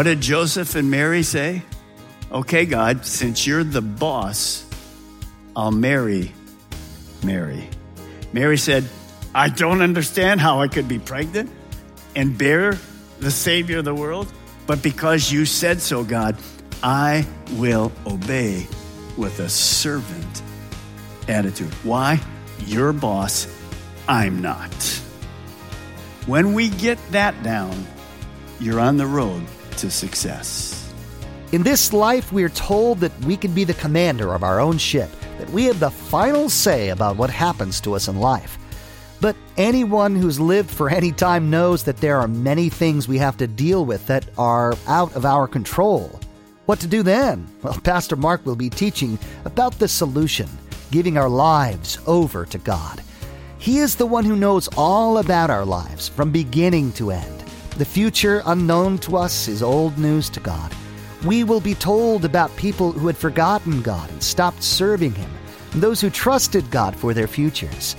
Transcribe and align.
What 0.00 0.04
did 0.04 0.22
Joseph 0.22 0.76
and 0.76 0.90
Mary 0.90 1.22
say? 1.22 1.60
Okay, 2.32 2.64
God, 2.64 3.04
since 3.04 3.46
you're 3.46 3.62
the 3.62 3.82
boss, 3.82 4.64
I'll 5.54 5.72
marry 5.72 6.32
Mary. 7.22 7.68
Mary 8.32 8.56
said, 8.56 8.88
I 9.34 9.50
don't 9.50 9.82
understand 9.82 10.40
how 10.40 10.62
I 10.62 10.68
could 10.68 10.88
be 10.88 10.98
pregnant 10.98 11.50
and 12.16 12.38
bear 12.38 12.78
the 13.18 13.30
Savior 13.30 13.80
of 13.80 13.84
the 13.84 13.94
world, 13.94 14.32
but 14.66 14.82
because 14.82 15.30
you 15.30 15.44
said 15.44 15.82
so, 15.82 16.02
God, 16.02 16.34
I 16.82 17.26
will 17.56 17.92
obey 18.06 18.66
with 19.18 19.38
a 19.38 19.50
servant 19.50 20.42
attitude. 21.28 21.74
Why? 21.84 22.18
You're 22.60 22.94
boss, 22.94 23.46
I'm 24.08 24.40
not. 24.40 24.72
When 26.24 26.54
we 26.54 26.70
get 26.70 26.98
that 27.10 27.42
down, 27.42 27.86
you're 28.60 28.80
on 28.80 28.96
the 28.96 29.06
road 29.06 29.44
to 29.80 29.90
success. 29.90 30.92
In 31.52 31.62
this 31.62 31.92
life, 31.92 32.32
we 32.32 32.44
are 32.44 32.50
told 32.50 33.00
that 33.00 33.18
we 33.24 33.36
can 33.36 33.52
be 33.52 33.64
the 33.64 33.74
commander 33.74 34.34
of 34.34 34.44
our 34.44 34.60
own 34.60 34.78
ship, 34.78 35.10
that 35.38 35.50
we 35.50 35.64
have 35.64 35.80
the 35.80 35.90
final 35.90 36.48
say 36.48 36.90
about 36.90 37.16
what 37.16 37.30
happens 37.30 37.80
to 37.80 37.94
us 37.94 38.06
in 38.06 38.20
life. 38.20 38.56
But 39.20 39.36
anyone 39.56 40.16
who's 40.16 40.38
lived 40.38 40.70
for 40.70 40.88
any 40.88 41.12
time 41.12 41.50
knows 41.50 41.82
that 41.84 41.96
there 41.96 42.18
are 42.18 42.28
many 42.28 42.68
things 42.68 43.08
we 43.08 43.18
have 43.18 43.36
to 43.38 43.46
deal 43.46 43.84
with 43.84 44.06
that 44.06 44.26
are 44.38 44.74
out 44.86 45.14
of 45.16 45.26
our 45.26 45.48
control. 45.48 46.20
What 46.66 46.78
to 46.80 46.86
do 46.86 47.02
then? 47.02 47.48
Well, 47.62 47.78
Pastor 47.84 48.16
Mark 48.16 48.46
will 48.46 48.56
be 48.56 48.70
teaching 48.70 49.18
about 49.44 49.78
the 49.78 49.88
solution, 49.88 50.48
giving 50.90 51.18
our 51.18 51.28
lives 51.28 51.98
over 52.06 52.46
to 52.46 52.58
God. 52.58 53.02
He 53.58 53.78
is 53.78 53.96
the 53.96 54.06
one 54.06 54.24
who 54.24 54.36
knows 54.36 54.68
all 54.76 55.18
about 55.18 55.50
our 55.50 55.64
lives 55.64 56.08
from 56.08 56.30
beginning 56.30 56.92
to 56.92 57.10
end. 57.10 57.39
The 57.80 57.86
future 57.86 58.42
unknown 58.44 58.98
to 58.98 59.16
us 59.16 59.48
is 59.48 59.62
old 59.62 59.96
news 59.96 60.28
to 60.30 60.40
God. 60.40 60.70
We 61.24 61.44
will 61.44 61.62
be 61.62 61.74
told 61.74 62.26
about 62.26 62.54
people 62.54 62.92
who 62.92 63.06
had 63.06 63.16
forgotten 63.16 63.80
God 63.80 64.10
and 64.10 64.22
stopped 64.22 64.62
serving 64.62 65.14
Him, 65.14 65.30
and 65.72 65.80
those 65.80 65.98
who 65.98 66.10
trusted 66.10 66.70
God 66.70 66.94
for 66.94 67.14
their 67.14 67.26
futures. 67.26 67.96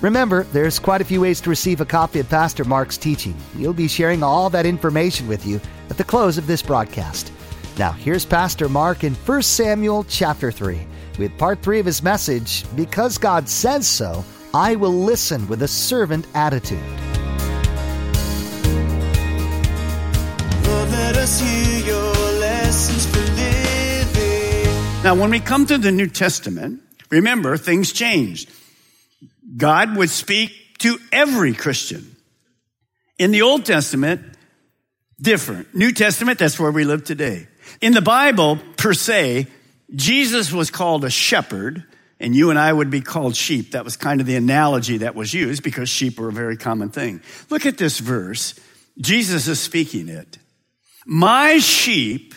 Remember, 0.00 0.42
there's 0.42 0.80
quite 0.80 1.02
a 1.02 1.04
few 1.04 1.20
ways 1.20 1.40
to 1.42 1.50
receive 1.50 1.80
a 1.80 1.84
copy 1.84 2.18
of 2.18 2.28
Pastor 2.28 2.64
Mark's 2.64 2.96
teaching. 2.96 3.36
We'll 3.54 3.72
be 3.72 3.86
sharing 3.86 4.24
all 4.24 4.50
that 4.50 4.66
information 4.66 5.28
with 5.28 5.46
you 5.46 5.60
at 5.88 5.98
the 5.98 6.02
close 6.02 6.36
of 6.36 6.48
this 6.48 6.60
broadcast. 6.60 7.32
Now, 7.78 7.92
here's 7.92 8.24
Pastor 8.24 8.68
Mark 8.68 9.04
in 9.04 9.14
1 9.14 9.42
Samuel 9.42 10.02
chapter 10.08 10.50
3 10.50 10.84
with 11.20 11.38
part 11.38 11.62
3 11.62 11.78
of 11.78 11.86
his 11.86 12.02
message, 12.02 12.64
Because 12.74 13.18
God 13.18 13.48
Says 13.48 13.86
So, 13.86 14.24
I 14.52 14.74
Will 14.74 15.04
Listen 15.04 15.46
with 15.46 15.62
a 15.62 15.68
Servant 15.68 16.26
Attitude. 16.34 17.11
Now, 25.04 25.16
when 25.16 25.30
we 25.30 25.40
come 25.40 25.66
to 25.66 25.78
the 25.78 25.90
New 25.90 26.06
Testament, 26.06 26.80
remember, 27.10 27.56
things 27.56 27.92
changed. 27.92 28.48
God 29.56 29.96
would 29.96 30.10
speak 30.10 30.52
to 30.78 30.96
every 31.10 31.54
Christian. 31.54 32.14
In 33.18 33.32
the 33.32 33.42
Old 33.42 33.64
Testament, 33.64 34.22
different. 35.20 35.74
New 35.74 35.90
Testament, 35.90 36.38
that's 36.38 36.58
where 36.58 36.70
we 36.70 36.84
live 36.84 37.02
today. 37.02 37.48
In 37.80 37.94
the 37.94 38.00
Bible, 38.00 38.58
per 38.76 38.94
se, 38.94 39.48
Jesus 39.92 40.52
was 40.52 40.70
called 40.70 41.04
a 41.04 41.10
shepherd, 41.10 41.84
and 42.20 42.34
you 42.34 42.50
and 42.50 42.58
I 42.58 42.72
would 42.72 42.90
be 42.90 43.00
called 43.00 43.34
sheep. 43.34 43.72
That 43.72 43.84
was 43.84 43.96
kind 43.96 44.20
of 44.20 44.26
the 44.28 44.36
analogy 44.36 44.98
that 44.98 45.16
was 45.16 45.34
used 45.34 45.64
because 45.64 45.88
sheep 45.88 46.18
were 46.20 46.28
a 46.28 46.32
very 46.32 46.56
common 46.56 46.90
thing. 46.90 47.22
Look 47.50 47.66
at 47.66 47.76
this 47.76 47.98
verse. 47.98 48.54
Jesus 48.98 49.48
is 49.48 49.58
speaking 49.58 50.08
it. 50.08 50.38
My 51.06 51.58
sheep, 51.58 52.34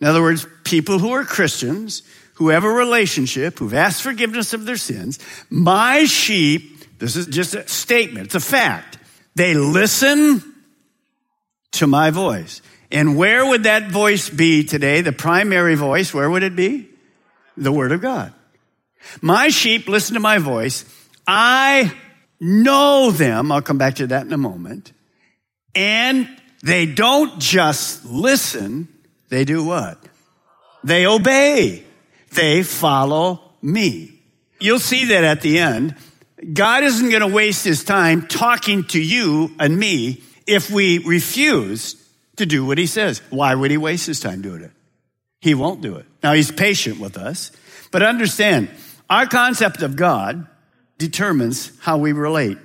in 0.00 0.06
other 0.06 0.22
words, 0.22 0.46
people 0.64 0.98
who 0.98 1.12
are 1.12 1.24
Christians, 1.24 2.02
who 2.34 2.48
have 2.48 2.64
a 2.64 2.68
relationship, 2.68 3.58
who've 3.58 3.74
asked 3.74 4.02
forgiveness 4.02 4.52
of 4.52 4.66
their 4.66 4.76
sins, 4.76 5.18
my 5.50 6.04
sheep, 6.04 6.98
this 6.98 7.16
is 7.16 7.26
just 7.26 7.54
a 7.54 7.66
statement, 7.68 8.26
it's 8.26 8.34
a 8.34 8.40
fact. 8.40 8.98
They 9.34 9.54
listen 9.54 10.42
to 11.72 11.86
my 11.86 12.10
voice. 12.10 12.62
And 12.90 13.16
where 13.16 13.44
would 13.44 13.64
that 13.64 13.90
voice 13.90 14.30
be 14.30 14.64
today? 14.64 15.00
The 15.00 15.12
primary 15.12 15.74
voice, 15.74 16.14
where 16.14 16.30
would 16.30 16.42
it 16.42 16.54
be? 16.54 16.88
The 17.56 17.72
Word 17.72 17.92
of 17.92 18.00
God. 18.00 18.32
My 19.20 19.48
sheep 19.48 19.88
listen 19.88 20.14
to 20.14 20.20
my 20.20 20.38
voice. 20.38 20.84
I 21.26 21.92
know 22.40 23.10
them. 23.10 23.50
I'll 23.50 23.62
come 23.62 23.78
back 23.78 23.96
to 23.96 24.06
that 24.08 24.26
in 24.26 24.32
a 24.32 24.38
moment. 24.38 24.92
And 25.74 26.28
they 26.64 26.86
don't 26.86 27.38
just 27.38 28.06
listen. 28.06 28.88
They 29.28 29.44
do 29.44 29.62
what? 29.62 29.98
They 30.82 31.06
obey. 31.06 31.84
They 32.32 32.62
follow 32.62 33.52
me. 33.60 34.18
You'll 34.60 34.78
see 34.78 35.04
that 35.06 35.24
at 35.24 35.42
the 35.42 35.58
end. 35.58 35.94
God 36.54 36.82
isn't 36.82 37.10
going 37.10 37.20
to 37.20 37.28
waste 37.28 37.66
his 37.66 37.84
time 37.84 38.26
talking 38.26 38.84
to 38.84 39.00
you 39.00 39.54
and 39.60 39.78
me 39.78 40.22
if 40.46 40.70
we 40.70 40.98
refuse 40.98 42.02
to 42.36 42.46
do 42.46 42.64
what 42.64 42.78
he 42.78 42.86
says. 42.86 43.20
Why 43.28 43.54
would 43.54 43.70
he 43.70 43.76
waste 43.76 44.06
his 44.06 44.20
time 44.20 44.40
doing 44.40 44.62
it? 44.62 44.72
He 45.42 45.52
won't 45.54 45.82
do 45.82 45.96
it. 45.96 46.06
Now 46.22 46.32
he's 46.32 46.50
patient 46.50 46.98
with 46.98 47.18
us, 47.18 47.52
but 47.90 48.02
understand 48.02 48.70
our 49.10 49.26
concept 49.26 49.82
of 49.82 49.96
God 49.96 50.46
determines 50.96 51.72
how 51.80 51.98
we 51.98 52.12
relate. 52.12 52.56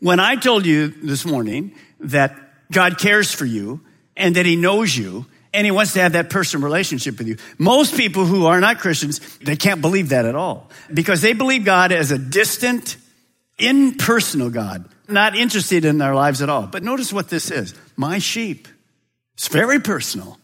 When 0.00 0.18
I 0.18 0.36
told 0.36 0.64
you 0.64 0.88
this 0.88 1.26
morning 1.26 1.74
that 2.00 2.41
God 2.72 2.98
cares 2.98 3.32
for 3.32 3.44
you 3.44 3.80
and 4.16 4.36
that 4.36 4.46
he 4.46 4.56
knows 4.56 4.96
you 4.96 5.26
and 5.54 5.64
he 5.64 5.70
wants 5.70 5.92
to 5.94 6.00
have 6.00 6.12
that 6.12 6.30
personal 6.30 6.64
relationship 6.64 7.18
with 7.18 7.28
you. 7.28 7.36
Most 7.58 7.96
people 7.96 8.24
who 8.24 8.46
are 8.46 8.60
not 8.60 8.78
Christians, 8.78 9.20
they 9.38 9.56
can't 9.56 9.80
believe 9.80 10.10
that 10.10 10.24
at 10.24 10.34
all 10.34 10.70
because 10.92 11.20
they 11.20 11.32
believe 11.32 11.64
God 11.64 11.92
as 11.92 12.10
a 12.10 12.18
distant, 12.18 12.96
impersonal 13.58 14.50
God, 14.50 14.88
not 15.08 15.36
interested 15.36 15.84
in 15.84 15.98
their 15.98 16.14
lives 16.14 16.40
at 16.42 16.48
all. 16.48 16.66
But 16.66 16.82
notice 16.82 17.12
what 17.12 17.28
this 17.28 17.50
is. 17.50 17.74
My 17.96 18.18
sheep. 18.18 18.68
It's 19.34 19.48
very 19.48 19.80
personal. 19.80 20.38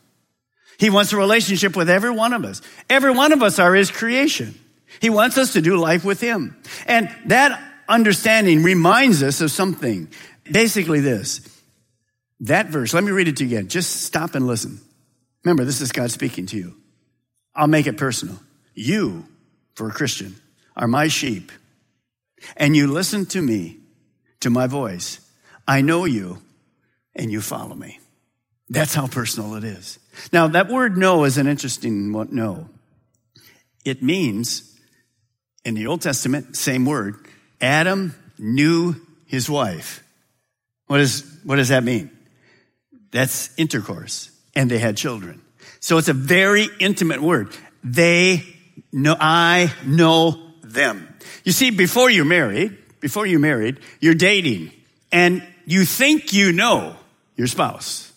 He 0.79 0.91
wants 0.91 1.13
a 1.13 1.17
relationship 1.17 1.75
with 1.75 1.91
every 1.91 2.11
one 2.11 2.33
of 2.33 2.45
us. 2.45 2.63
Every 2.89 3.11
one 3.11 3.33
of 3.33 3.43
us 3.43 3.59
are 3.59 3.75
his 3.75 3.91
creation. 3.91 4.55
He 5.01 5.11
wants 5.11 5.37
us 5.39 5.55
to 5.55 5.61
do 5.61 5.77
life 5.77 6.05
with 6.05 6.21
him. 6.21 6.57
And 6.87 7.11
that 7.27 7.61
understanding 7.89 8.63
reminds 8.63 9.23
us 9.23 9.41
of 9.41 9.51
something. 9.51 10.09
Basically 10.51 11.01
this. 11.01 11.41
That 12.41 12.67
verse, 12.67 12.95
let 12.95 13.05
me 13.05 13.11
read 13.11 13.29
it 13.29 13.37
to 13.39 13.45
you 13.45 13.57
again. 13.57 13.69
Just 13.69 14.03
stop 14.03 14.35
and 14.35 14.47
listen. 14.47 14.81
Remember, 15.45 15.65
this 15.65 15.81
is 15.81 15.93
God 15.93 16.11
speaking 16.11 16.47
to 16.47 16.57
you. 16.57 16.75
I'll 17.55 17.67
make 17.67 17.87
it 17.87 17.97
personal. 17.97 18.39
You, 18.75 19.27
for 19.75 19.89
a 19.89 19.93
Christian, 19.93 20.37
are 20.77 20.87
my 20.87 21.09
sheep, 21.09 21.51
and 22.57 22.77
you 22.77 22.87
listen 22.87 23.27
to 23.27 23.43
me, 23.43 23.79
to 24.41 24.51
my 24.51 24.69
voice. 24.69 25.21
I 25.67 25.81
know 25.81 26.05
you, 26.05 26.41
and 27.17 27.33
you 27.33 27.41
follow 27.41 27.75
me. 27.75 27.99
That's 28.69 28.95
how 28.95 29.07
personal 29.07 29.55
it 29.57 29.65
is. 29.65 29.99
Now, 30.33 30.47
that 30.49 30.69
word 30.69 30.97
know 30.97 31.25
is 31.25 31.39
an 31.39 31.47
interesting 31.47 32.13
one, 32.13 32.29
know. 32.31 32.69
It 33.85 34.03
means, 34.03 34.79
in 35.65 35.75
the 35.75 35.87
Old 35.87 36.03
Testament, 36.03 36.57
same 36.57 36.85
word, 36.85 37.17
Adam 37.61 38.15
knew 38.39 38.95
his 39.27 39.51
wife. 39.51 40.05
What, 40.87 41.01
is, 41.01 41.25
what 41.45 41.57
does 41.57 41.71
that 41.71 41.83
mean? 41.83 42.11
That's 43.11 43.51
intercourse. 43.57 44.31
And 44.55 44.71
they 44.71 44.79
had 44.79 44.97
children. 44.97 45.43
So 45.81 45.99
it's 45.99 46.09
a 46.09 46.15
very 46.15 46.69
intimate 46.81 47.23
word. 47.23 47.57
They 47.85 48.43
know, 48.93 49.17
I 49.19 49.73
know 49.87 50.41
them. 50.63 51.15
You 51.45 51.53
see, 51.53 51.71
before 51.71 52.11
you're 52.11 52.25
married, 52.25 52.77
before 53.01 53.27
you're 53.27 53.41
married, 53.41 53.81
you're 54.01 54.15
dating 54.15 54.73
and 55.13 55.47
you 55.67 55.85
think 55.85 56.33
you 56.33 56.53
know 56.53 56.97
your 57.37 57.47
spouse. 57.47 58.13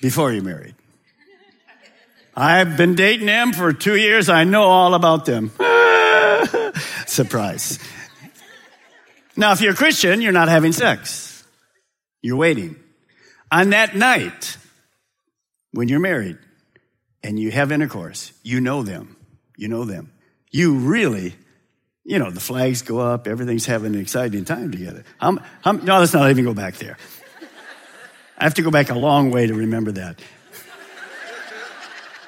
before 0.00 0.32
you're 0.32 0.42
married. 0.42 0.74
I've 2.34 2.76
been 2.76 2.94
dating 2.94 3.26
them 3.26 3.52
for 3.52 3.72
two 3.72 3.94
years. 3.96 4.28
I 4.28 4.44
know 4.44 4.64
all 4.64 4.94
about 4.94 5.26
them. 5.26 5.52
Surprise. 7.06 7.78
Now, 9.36 9.52
if 9.52 9.60
you're 9.60 9.74
a 9.74 9.76
Christian, 9.76 10.20
you're 10.20 10.32
not 10.32 10.48
having 10.48 10.72
sex. 10.72 11.44
You're 12.22 12.36
waiting. 12.36 12.81
On 13.52 13.68
that 13.70 13.94
night, 13.94 14.56
when 15.72 15.86
you're 15.88 16.00
married 16.00 16.38
and 17.22 17.38
you 17.38 17.50
have 17.50 17.70
intercourse, 17.70 18.32
you 18.42 18.62
know 18.62 18.82
them. 18.82 19.14
You 19.58 19.68
know 19.68 19.84
them. 19.84 20.10
You 20.50 20.76
really, 20.78 21.34
you 22.02 22.18
know, 22.18 22.30
the 22.30 22.40
flags 22.40 22.80
go 22.80 22.98
up, 22.98 23.28
everything's 23.28 23.66
having 23.66 23.94
an 23.94 24.00
exciting 24.00 24.46
time 24.46 24.72
together. 24.72 25.04
no, 25.20 25.38
let's 25.64 26.14
not 26.14 26.30
even 26.30 26.46
go 26.46 26.54
back 26.54 26.76
there. 26.76 26.96
I 28.38 28.44
have 28.44 28.54
to 28.54 28.62
go 28.62 28.70
back 28.70 28.88
a 28.88 28.98
long 28.98 29.30
way 29.30 29.46
to 29.46 29.54
remember 29.54 29.92
that. 29.92 30.18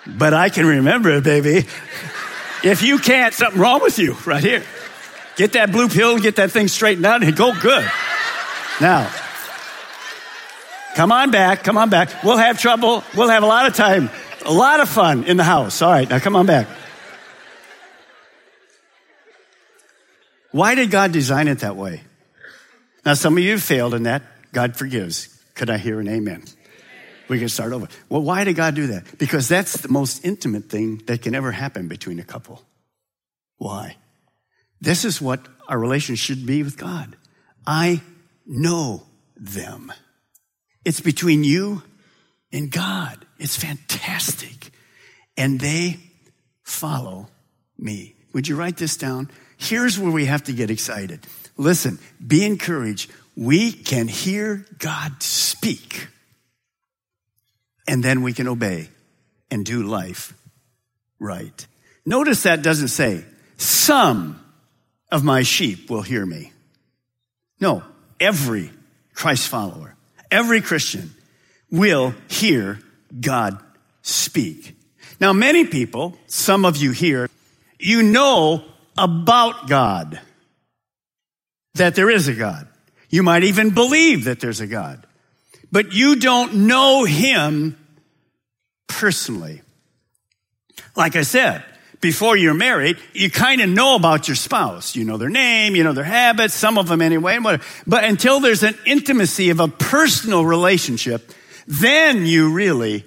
But 0.07 0.35
I 0.35 0.51
can 0.51 0.67
remember 0.67 1.09
it, 1.09 1.25
baby. 1.25 1.67
If 2.63 2.83
you 2.83 2.99
can't, 2.99 3.33
something 3.33 3.59
wrong 3.59 3.81
with 3.81 3.99
you 3.99 4.15
right 4.27 4.45
here. 4.45 4.63
Get 5.37 5.55
that 5.55 5.73
blue 5.73 5.89
pill, 5.89 6.19
get 6.19 6.37
that 6.37 6.51
thing 6.51 6.69
straightened 6.69 7.07
out, 7.07 7.23
and 7.23 7.35
go 7.35 7.59
good. 7.59 7.91
Now, 8.79 9.11
come 10.95 11.13
on 11.13 11.31
back, 11.31 11.65
come 11.65 11.77
on 11.77 11.91
back. 11.91 12.23
We'll 12.23 12.37
have 12.37 12.59
trouble. 12.59 13.05
We'll 13.17 13.29
have 13.29 13.43
a 13.43 13.47
lot 13.47 13.67
of 13.67 13.75
time, 13.75 14.11
a 14.45 14.53
lot 14.53 14.81
of 14.81 14.89
fun 14.89 15.25
in 15.25 15.37
the 15.37 15.45
house. 15.45 15.83
All 15.83 15.91
right, 15.91 16.09
now 16.09 16.19
come 16.19 16.37
on 16.37 16.47
back. 16.47 16.69
Why 20.53 20.77
did 20.77 20.91
God 20.91 21.11
design 21.11 21.49
it 21.49 21.59
that 21.61 21.75
way? 21.75 22.03
Now, 23.05 23.15
some 23.15 23.37
of 23.37 23.43
you 23.43 23.59
failed 23.59 23.93
in 23.93 24.05
that. 24.05 24.23
God 24.53 24.77
forgives. 24.77 25.29
Could 25.55 25.69
I 25.69 25.79
hear 25.79 25.99
an 25.99 26.09
amen? 26.09 26.45
We 27.29 27.39
can 27.39 27.49
start 27.49 27.73
over. 27.73 27.89
Well, 28.09 28.23
why 28.23 28.45
did 28.45 28.55
God 28.55 28.75
do 28.75 28.87
that? 28.89 29.19
Because 29.19 29.49
that's 29.49 29.79
the 29.79 29.89
most 29.89 30.25
intimate 30.25 30.71
thing 30.71 31.03
that 31.07 31.23
can 31.23 31.35
ever 31.35 31.51
happen 31.51 31.89
between 31.89 32.21
a 32.21 32.25
couple. 32.25 32.63
Why? 33.57 33.97
This 34.81 35.05
is 35.05 35.21
what 35.21 35.41
our 35.69 35.79
relationship 35.79 36.37
should 36.37 36.47
be 36.47 36.63
with 36.63 36.77
God. 36.77 37.17
I 37.67 38.03
know 38.47 39.03
them. 39.37 39.93
It's 40.85 41.01
between 41.01 41.45
you 41.45 41.83
and 42.53 42.71
God. 42.71 43.25
It's 43.39 43.57
fantastic. 43.57 44.71
And 45.37 45.59
they 45.59 45.99
follow 46.63 47.29
me. 47.79 48.15
Would 48.33 48.49
you 48.49 48.57
write 48.57 48.77
this 48.77 48.97
down? 48.97 49.31
Here's 49.57 49.99
where 49.99 50.13
we 50.13 50.27
have 50.27 50.45
to 50.45 50.53
get 50.53 50.71
excited. 50.71 51.27
Listen, 51.57 51.99
be 52.25 52.45
encouraged. 52.45 53.11
We 53.37 53.73
can 53.73 54.09
hear 54.09 54.67
God 54.79 55.23
speak 55.23 56.09
and 57.87 58.03
then 58.03 58.23
we 58.23 58.33
can 58.33 58.49
obey 58.49 58.89
and 59.51 59.65
do 59.65 59.83
life 59.83 60.35
right. 61.19 61.67
Notice 62.07 62.43
that 62.45 62.63
doesn't 62.63 62.89
say, 62.89 63.25
some 63.57 64.41
of 65.11 65.25
my 65.25 65.43
sheep 65.43 65.91
will 65.91 66.03
hear 66.03 66.25
me. 66.25 66.53
No, 67.61 67.83
every 68.19 68.71
Christ 69.15 69.49
follower, 69.49 69.95
every 70.35 70.61
Christian 70.61 71.15
will 71.71 72.15
hear 72.29 72.81
God 73.19 73.59
speak. 74.03 74.77
Now, 75.21 75.33
many 75.33 75.65
people, 75.65 76.19
some 76.27 76.65
of 76.65 76.77
you 76.77 76.91
here, 76.91 77.31
you 77.79 78.03
know 78.03 78.65
about 78.99 79.69
God, 79.69 80.21
that 81.75 81.95
there 81.95 82.11
is 82.11 82.29
a 82.29 82.35
God. 82.35 82.69
You 83.09 83.23
might 83.23 83.45
even 83.45 83.71
believe 83.71 84.25
that 84.25 84.41
there's 84.41 84.61
a 84.61 84.67
God 84.67 85.07
but 85.75 85.93
you 85.93 86.15
don't 86.15 86.55
know 86.69 87.03
him 87.03 87.77
personally. 88.87 89.61
Like 90.95 91.17
I 91.17 91.23
said, 91.23 91.65
before 92.05 92.37
you're 92.37 92.53
married, 92.53 92.99
you 93.15 93.31
kind 93.31 93.63
of 93.63 93.71
know 93.71 93.95
about 93.95 94.29
your 94.29 94.35
spouse. 94.35 94.95
You 94.95 95.07
know 95.07 95.17
their 95.17 95.31
name, 95.31 95.75
you 95.75 95.85
know 95.85 95.95
their 95.95 96.05
habits, 96.05 96.53
some 96.53 96.77
of 96.77 96.87
them 96.87 97.01
anyway. 97.01 97.39
But 97.39 98.05
until 98.05 98.41
there's 98.41 98.63
an 98.63 98.77
intimacy 98.85 99.49
of 99.49 99.59
a 99.59 99.69
personal 99.69 100.45
relationship, 100.45 101.33
then 101.67 102.27
you 102.27 102.53
really 102.53 103.07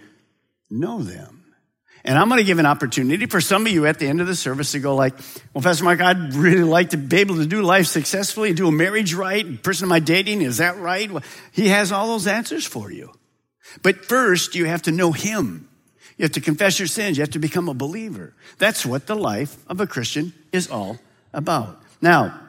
know 0.71 1.03
them. 1.03 1.45
And 2.03 2.17
I'm 2.17 2.27
going 2.27 2.39
to 2.39 2.43
give 2.43 2.57
an 2.57 2.65
opportunity 2.65 3.27
for 3.27 3.39
some 3.39 3.67
of 3.67 3.71
you 3.71 3.85
at 3.85 3.99
the 3.99 4.07
end 4.07 4.19
of 4.19 4.25
the 4.25 4.35
service 4.35 4.71
to 4.71 4.79
go 4.79 4.95
like, 4.95 5.13
well, 5.53 5.61
Pastor 5.61 5.83
Mark, 5.83 6.01
I'd 6.01 6.33
really 6.33 6.63
like 6.63 6.89
to 6.89 6.97
be 6.97 7.17
able 7.17 7.35
to 7.35 7.45
do 7.45 7.61
life 7.61 7.85
successfully, 7.85 8.51
do 8.53 8.67
a 8.67 8.71
marriage 8.71 9.13
right. 9.13 9.61
person 9.61 9.89
am 9.89 9.91
I 9.91 9.99
dating? 9.99 10.41
Is 10.41 10.57
that 10.57 10.79
right? 10.79 11.11
Well, 11.11 11.23
he 11.51 11.67
has 11.67 11.91
all 11.91 12.07
those 12.07 12.25
answers 12.25 12.65
for 12.65 12.91
you. 12.91 13.11
But 13.83 14.05
first, 14.05 14.55
you 14.55 14.65
have 14.65 14.81
to 14.83 14.91
know 14.91 15.11
him. 15.11 15.69
You 16.17 16.23
have 16.23 16.31
to 16.33 16.41
confess 16.41 16.79
your 16.79 16.87
sins. 16.87 17.17
You 17.17 17.21
have 17.21 17.31
to 17.31 17.39
become 17.39 17.69
a 17.69 17.73
believer. 17.73 18.33
That's 18.57 18.85
what 18.85 19.07
the 19.07 19.15
life 19.15 19.57
of 19.67 19.79
a 19.79 19.87
Christian 19.87 20.33
is 20.51 20.69
all 20.69 20.97
about. 21.33 21.81
Now, 22.01 22.39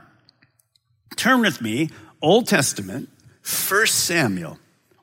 turn 1.17 1.41
with 1.41 1.61
me, 1.61 1.91
Old 2.23 2.49
Testament, 2.49 3.09
1 3.43 3.87
Samuel. 3.87 4.59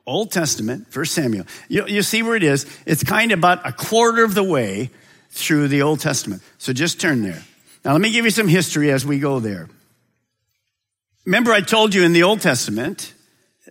Old 0.08 0.32
Testament, 0.32 0.92
First 0.92 1.14
Samuel. 1.14 1.46
You, 1.68 1.88
you 1.88 2.04
see 2.04 2.22
where 2.22 2.36
it 2.36 2.44
is? 2.44 2.66
It's 2.86 3.04
kind 3.04 3.32
of 3.32 3.40
about 3.40 3.68
a 3.68 3.72
quarter 3.72 4.24
of 4.24 4.36
the 4.36 4.44
way 4.44 4.92
through 5.30 5.68
the 5.68 5.82
Old 5.82 6.00
Testament. 6.00 6.44
So 6.58 6.74
just 6.74 7.02
turn 7.02 7.24
there. 7.24 7.44
Now 7.84 7.94
let 7.94 8.02
me 8.02 8.12
give 8.12 8.26
you 8.26 8.32
some 8.32 8.48
history 8.48 8.92
as 8.92 9.06
we 9.06 9.20
go 9.20 9.40
there. 9.40 9.68
Remember 11.26 11.52
I 11.52 11.62
told 11.62 11.96
you 11.96 12.04
in 12.04 12.14
the 12.14 12.24
Old 12.24 12.42
Testament 12.42 13.14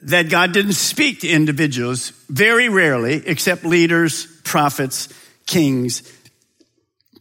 that 0.03 0.29
God 0.29 0.53
didn't 0.53 0.73
speak 0.73 1.21
to 1.21 1.29
individuals 1.29 2.11
very 2.29 2.69
rarely 2.69 3.23
except 3.27 3.65
leaders, 3.65 4.27
prophets, 4.45 5.09
kings, 5.47 6.03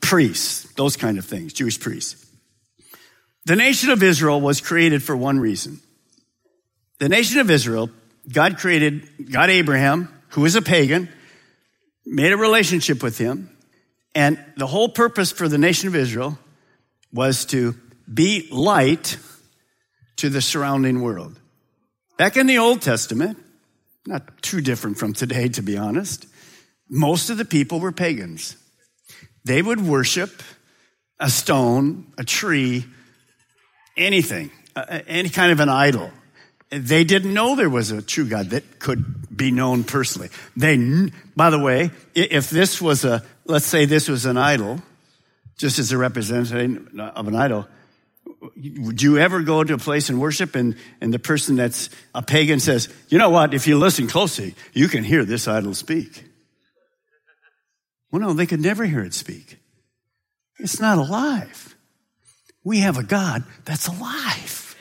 priests, 0.02 0.72
those 0.74 0.98
kind 0.98 1.18
of 1.18 1.26
things, 1.26 1.54
Jewish 1.54 1.80
priests. 1.80 2.26
The 3.46 3.56
nation 3.56 3.90
of 3.90 4.04
Israel 4.04 4.40
was 4.40 4.62
created 4.62 5.04
for 5.04 5.18
one 5.18 5.40
reason. 5.40 5.80
The 7.00 7.10
nation 7.10 7.40
of 7.40 7.50
Israel 7.50 7.90
God 8.32 8.58
created, 8.58 9.32
God 9.32 9.50
Abraham, 9.50 10.08
who 10.30 10.42
was 10.42 10.56
a 10.56 10.62
pagan, 10.62 11.10
made 12.06 12.32
a 12.32 12.38
relationship 12.38 13.04
with 13.04 13.18
him, 13.18 13.50
and 14.16 14.40
the 14.58 14.68
whole 14.68 14.90
purpose 14.90 15.32
for 15.32 15.48
the 15.48 15.58
nation 15.58 15.88
of 15.88 15.96
Israel 15.96 16.38
was 17.12 17.46
to 17.46 17.76
be 18.12 18.48
light 18.52 19.18
to 20.18 20.30
the 20.30 20.42
surrounding 20.42 21.02
world. 21.02 21.40
Back 22.18 22.38
in 22.38 22.48
the 22.48 22.60
Old 22.60 22.82
Testament, 22.82 23.38
not 24.06 24.42
too 24.42 24.62
different 24.62 24.98
from 24.98 25.14
today, 25.14 25.50
to 25.50 25.62
be 25.62 25.78
honest, 25.78 26.28
most 26.90 27.30
of 27.30 27.38
the 27.38 27.46
people 27.46 27.80
were 27.80 27.92
pagans. 27.92 28.58
They 29.46 29.62
would 29.62 29.82
worship 29.82 30.42
a 31.20 31.30
stone, 31.30 32.12
a 32.18 32.24
tree, 32.24 32.86
anything, 33.98 34.52
any 35.08 35.30
kind 35.30 35.52
of 35.52 35.60
an 35.60 35.70
idol. 35.70 36.12
They 36.70 37.04
didn't 37.04 37.34
know 37.34 37.56
there 37.56 37.70
was 37.70 37.92
a 37.92 38.02
true 38.02 38.26
God 38.26 38.50
that 38.50 38.80
could 38.80 39.36
be 39.36 39.52
known 39.52 39.84
personally. 39.84 40.30
They, 40.58 40.78
by 41.36 41.50
the 41.50 41.60
way, 41.60 41.92
if 42.16 42.50
this 42.50 42.82
was 42.82 43.06
a, 43.06 43.24
let's 43.46 43.66
say 43.66 43.86
this 43.86 44.08
was 44.08 44.26
an 44.26 44.38
idol, 44.38 44.82
just 45.58 45.78
as 45.78 45.92
a 45.92 45.98
representative 45.98 46.88
of 46.98 47.28
an 47.28 47.36
idol, 47.36 47.68
would 48.56 49.02
you 49.02 49.18
ever 49.20 49.42
go 49.42 49.64
to 49.64 49.76
a 49.76 49.78
place 49.78 50.10
and 50.10 50.20
worship 50.20 50.56
and, 50.56 50.76
and 51.00 51.14
the 51.14 51.20
person 51.20 51.56
that's 51.56 51.90
a 52.16 52.22
pagan 52.22 52.60
says, 52.60 52.90
you 53.08 53.18
know 53.18 53.30
what, 53.30 53.54
if 53.54 53.68
you 53.68 53.78
listen 53.78 54.08
closely, 54.08 54.56
you 54.74 54.88
can 54.88 55.04
hear 55.04 55.26
this 55.26 55.48
idol 55.48 55.74
speak. 55.74 56.24
Well, 58.14 58.22
no, 58.22 58.34
they 58.34 58.46
could 58.46 58.62
never 58.62 58.86
hear 58.86 59.04
it 59.04 59.16
speak. 59.16 59.58
It's 60.60 60.80
not 60.80 61.00
alive. 61.00 61.76
We 62.64 62.82
have 62.82 63.00
a 63.00 63.04
God 63.04 63.44
that's 63.66 63.88
alive. 63.88 64.76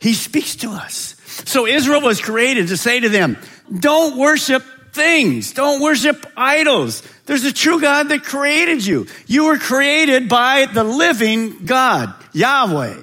He 0.00 0.14
speaks 0.14 0.56
to 0.56 0.70
us. 0.70 1.14
So 1.44 1.66
Israel 1.66 2.00
was 2.00 2.22
created 2.22 2.68
to 2.68 2.78
say 2.78 3.00
to 3.00 3.10
them, 3.10 3.36
don't 3.78 4.16
worship 4.16 4.64
things. 4.94 5.52
Don't 5.52 5.82
worship 5.82 6.26
idols. 6.34 7.02
There's 7.26 7.44
a 7.44 7.52
true 7.52 7.82
God 7.82 8.08
that 8.08 8.22
created 8.22 8.84
you. 8.84 9.08
You 9.26 9.44
were 9.44 9.58
created 9.58 10.30
by 10.30 10.64
the 10.72 10.84
living 10.84 11.66
God, 11.66 12.14
Yahweh. 12.32 12.96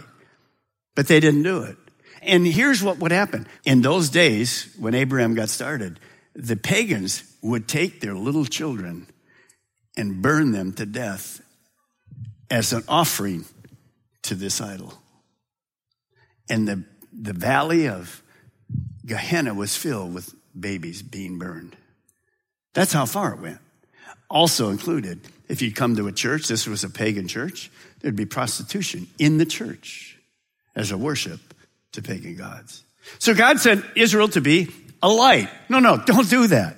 But 0.95 1.07
they 1.07 1.19
didn't 1.19 1.43
do 1.43 1.61
it. 1.61 1.77
And 2.23 2.47
here's 2.47 2.81
what 2.81 2.97
would 2.97 3.11
happen. 3.11 3.45
In 3.63 3.81
those 3.81 4.09
days, 4.09 4.73
when 4.79 4.95
Abraham 4.95 5.35
got 5.35 5.49
started, 5.49 5.99
the 6.33 6.55
pagans 6.55 7.23
would 7.43 7.67
take 7.67 8.01
their 8.01 8.15
little 8.15 8.45
children 8.45 9.05
and 9.99 10.21
burn 10.21 10.51
them 10.51 10.73
to 10.73 10.85
death 10.85 11.41
as 12.49 12.73
an 12.73 12.83
offering 12.87 13.45
to 14.23 14.33
this 14.33 14.61
idol 14.61 14.93
and 16.49 16.67
the, 16.67 16.83
the 17.13 17.33
valley 17.33 17.87
of 17.87 18.23
Gehenna 19.05 19.53
was 19.53 19.75
filled 19.75 20.13
with 20.13 20.33
babies 20.59 21.01
being 21.01 21.37
burned. 21.37 21.75
That's 22.73 22.91
how 22.91 23.05
far 23.05 23.33
it 23.33 23.39
went. 23.39 23.59
Also 24.29 24.69
included, 24.69 25.21
if 25.47 25.61
you 25.61 25.71
come 25.73 25.95
to 25.95 26.07
a 26.07 26.11
church, 26.11 26.47
this 26.47 26.67
was 26.67 26.83
a 26.83 26.89
pagan 26.89 27.27
church, 27.27 27.71
there'd 27.99 28.15
be 28.15 28.25
prostitution 28.25 29.07
in 29.17 29.37
the 29.37 29.45
church 29.45 30.17
as 30.75 30.91
a 30.91 30.97
worship 30.97 31.39
to 31.93 32.01
pagan 32.01 32.35
gods. 32.35 32.83
So 33.17 33.33
God 33.33 33.59
sent 33.59 33.83
Israel 33.95 34.27
to 34.29 34.41
be 34.41 34.67
a 35.01 35.09
light. 35.09 35.49
No, 35.67 35.79
no, 35.79 35.97
don't 35.97 36.29
do 36.29 36.47
that. 36.47 36.75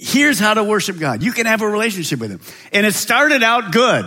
Here's 0.00 0.38
how 0.38 0.54
to 0.54 0.64
worship 0.64 0.98
God. 0.98 1.22
You 1.22 1.32
can 1.32 1.46
have 1.46 1.62
a 1.62 1.68
relationship 1.68 2.20
with 2.20 2.30
Him. 2.30 2.40
And 2.72 2.86
it 2.86 2.94
started 2.94 3.42
out 3.42 3.72
good. 3.72 4.04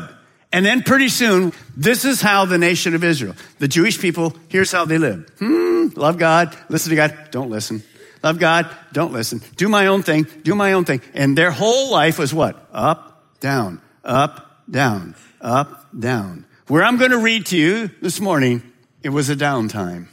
And 0.53 0.65
then 0.65 0.83
pretty 0.83 1.09
soon, 1.09 1.53
this 1.77 2.03
is 2.03 2.21
how 2.21 2.45
the 2.45 2.57
nation 2.57 2.93
of 2.93 3.03
Israel, 3.03 3.35
the 3.59 3.67
Jewish 3.67 3.99
people, 3.99 4.35
here's 4.49 4.71
how 4.71 4.85
they 4.85 4.97
live. 4.97 5.29
Hmm, 5.39 5.87
love 5.95 6.17
God, 6.17 6.55
listen 6.69 6.89
to 6.89 6.95
God, 6.95 7.29
don't 7.31 7.49
listen. 7.49 7.83
Love 8.21 8.37
God, 8.37 8.69
don't 8.91 9.13
listen. 9.13 9.41
Do 9.55 9.67
my 9.67 9.87
own 9.87 10.03
thing, 10.03 10.27
do 10.43 10.53
my 10.53 10.73
own 10.73 10.85
thing. 10.85 11.01
And 11.13 11.37
their 11.37 11.51
whole 11.51 11.89
life 11.89 12.19
was 12.19 12.33
what? 12.33 12.67
Up, 12.71 13.39
down, 13.39 13.81
up, 14.03 14.63
down, 14.69 15.15
up, 15.39 15.87
down. 15.97 16.45
Where 16.67 16.83
I'm 16.83 16.97
going 16.97 17.11
to 17.11 17.17
read 17.17 17.47
to 17.47 17.57
you 17.57 17.89
this 18.01 18.19
morning, 18.19 18.61
it 19.03 19.09
was 19.09 19.29
a 19.29 19.35
downtime. 19.35 20.07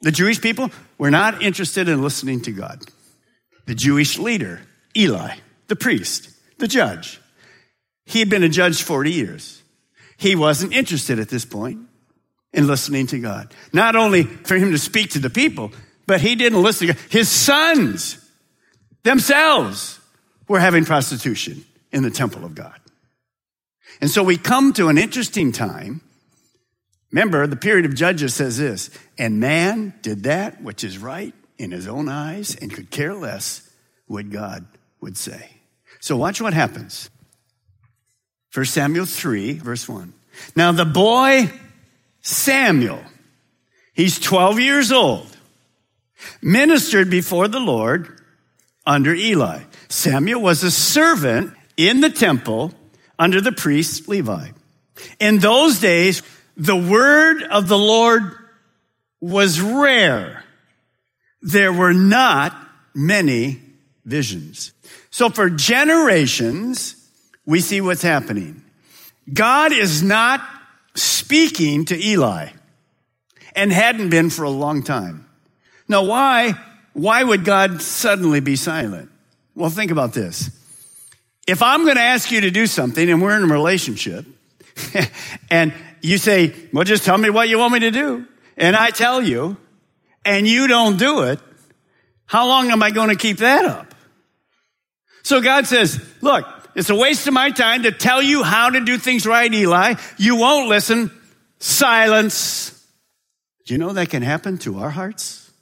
The 0.00 0.12
Jewish 0.12 0.40
people 0.40 0.70
were 0.96 1.10
not 1.10 1.42
interested 1.42 1.88
in 1.88 2.00
listening 2.00 2.40
to 2.42 2.52
God. 2.52 2.82
The 3.66 3.74
Jewish 3.74 4.18
leader, 4.18 4.62
Eli, 4.98 5.36
the 5.68 5.76
priest, 5.76 6.30
the 6.58 6.66
judge, 6.66 7.20
he 8.04 8.18
had 8.18 8.28
been 8.28 8.42
a 8.42 8.48
judge 8.48 8.82
40 8.82 9.12
years. 9.12 9.62
He 10.16 10.34
wasn't 10.34 10.72
interested 10.72 11.18
at 11.20 11.28
this 11.28 11.44
point 11.44 11.78
in 12.52 12.66
listening 12.66 13.06
to 13.08 13.20
God. 13.20 13.54
Not 13.72 13.94
only 13.94 14.24
for 14.24 14.56
him 14.56 14.72
to 14.72 14.78
speak 14.78 15.10
to 15.10 15.18
the 15.18 15.30
people, 15.30 15.70
but 16.06 16.20
he 16.20 16.34
didn't 16.34 16.62
listen 16.62 16.88
to 16.88 16.94
God. 16.94 17.02
His 17.10 17.28
sons 17.28 18.18
themselves 19.04 20.00
were 20.48 20.58
having 20.58 20.84
prostitution 20.84 21.64
in 21.92 22.02
the 22.02 22.10
temple 22.10 22.44
of 22.44 22.54
God. 22.54 22.80
And 24.00 24.10
so 24.10 24.22
we 24.22 24.36
come 24.36 24.72
to 24.74 24.88
an 24.88 24.98
interesting 24.98 25.52
time. 25.52 26.00
Remember, 27.12 27.46
the 27.46 27.56
period 27.56 27.84
of 27.84 27.94
Judges 27.94 28.34
says 28.34 28.58
this, 28.58 28.90
and 29.18 29.38
man 29.38 29.94
did 30.02 30.24
that 30.24 30.62
which 30.62 30.82
is 30.82 30.98
right 30.98 31.34
in 31.58 31.70
his 31.70 31.86
own 31.86 32.08
eyes 32.08 32.56
and 32.56 32.72
could 32.72 32.90
care 32.90 33.14
less 33.14 33.70
what 34.06 34.30
God 34.30 34.66
would 35.00 35.16
say. 35.16 35.50
So 36.00 36.16
watch 36.16 36.40
what 36.40 36.54
happens. 36.54 37.10
1 38.54 38.64
Samuel 38.66 39.06
3, 39.06 39.58
verse 39.58 39.88
1. 39.88 40.12
Now 40.56 40.72
the 40.72 40.84
boy 40.84 41.50
Samuel, 42.20 43.02
he's 43.92 44.18
12 44.18 44.60
years 44.60 44.92
old, 44.92 45.36
ministered 46.40 47.10
before 47.10 47.48
the 47.48 47.60
Lord 47.60 48.20
under 48.86 49.14
Eli. 49.14 49.60
Samuel 49.88 50.40
was 50.40 50.62
a 50.62 50.70
servant 50.70 51.54
in 51.76 52.00
the 52.00 52.10
temple 52.10 52.72
under 53.18 53.40
the 53.40 53.52
priest 53.52 54.08
Levi. 54.08 54.50
In 55.20 55.38
those 55.38 55.80
days, 55.80 56.22
the 56.56 56.76
word 56.76 57.42
of 57.42 57.68
the 57.68 57.78
Lord 57.78 58.22
was 59.20 59.60
rare. 59.60 60.44
There 61.40 61.72
were 61.72 61.94
not 61.94 62.56
many 62.94 63.60
visions. 64.08 64.72
So 65.10 65.28
for 65.28 65.50
generations, 65.50 66.96
we 67.46 67.60
see 67.60 67.80
what's 67.80 68.02
happening. 68.02 68.62
God 69.32 69.72
is 69.72 70.02
not 70.02 70.40
speaking 70.94 71.84
to 71.86 71.96
Eli 71.96 72.48
and 73.54 73.72
hadn't 73.72 74.10
been 74.10 74.30
for 74.30 74.44
a 74.44 74.50
long 74.50 74.82
time. 74.82 75.26
Now, 75.88 76.04
why? 76.04 76.54
Why 76.92 77.22
would 77.22 77.44
God 77.44 77.82
suddenly 77.82 78.40
be 78.40 78.56
silent? 78.56 79.10
Well, 79.54 79.70
think 79.70 79.90
about 79.90 80.12
this. 80.12 80.50
If 81.46 81.62
I'm 81.62 81.84
going 81.84 81.96
to 81.96 82.02
ask 82.02 82.30
you 82.30 82.42
to 82.42 82.50
do 82.50 82.66
something 82.66 83.08
and 83.08 83.22
we're 83.22 83.36
in 83.36 83.50
a 83.50 83.52
relationship 83.52 84.26
and 85.50 85.72
you 86.00 86.18
say, 86.18 86.54
well, 86.72 86.84
just 86.84 87.04
tell 87.04 87.18
me 87.18 87.30
what 87.30 87.48
you 87.48 87.58
want 87.58 87.72
me 87.72 87.80
to 87.80 87.90
do. 87.90 88.26
And 88.56 88.76
I 88.76 88.90
tell 88.90 89.22
you 89.22 89.56
and 90.24 90.46
you 90.46 90.66
don't 90.66 90.98
do 90.98 91.22
it. 91.22 91.40
How 92.26 92.46
long 92.46 92.70
am 92.70 92.82
I 92.82 92.90
going 92.90 93.08
to 93.08 93.16
keep 93.16 93.38
that 93.38 93.64
up? 93.64 93.87
So 95.28 95.42
God 95.42 95.66
says, 95.66 96.02
look, 96.22 96.46
it's 96.74 96.88
a 96.88 96.94
waste 96.94 97.26
of 97.26 97.34
my 97.34 97.50
time 97.50 97.82
to 97.82 97.92
tell 97.92 98.22
you 98.22 98.42
how 98.42 98.70
to 98.70 98.80
do 98.82 98.96
things 98.96 99.26
right, 99.26 99.52
Eli. 99.52 99.96
You 100.16 100.36
won't 100.36 100.70
listen. 100.70 101.10
Silence. 101.58 102.70
Do 103.66 103.74
you 103.74 103.78
know 103.78 103.92
that 103.92 104.08
can 104.08 104.22
happen 104.22 104.56
to 104.60 104.78
our 104.78 104.88
hearts? 104.88 105.52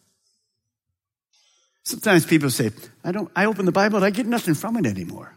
Sometimes 1.83 2.25
people 2.25 2.49
say, 2.49 2.71
I 3.03 3.11
don't, 3.11 3.29
I 3.35 3.47
open 3.47 3.67
the 3.67 3.73
Bible 3.73 3.97
and 3.97 4.05
I 4.05 4.11
get 4.11 4.27
nothing 4.27 4.55
from 4.55 4.77
it 4.77 4.87
anymore. 4.87 5.37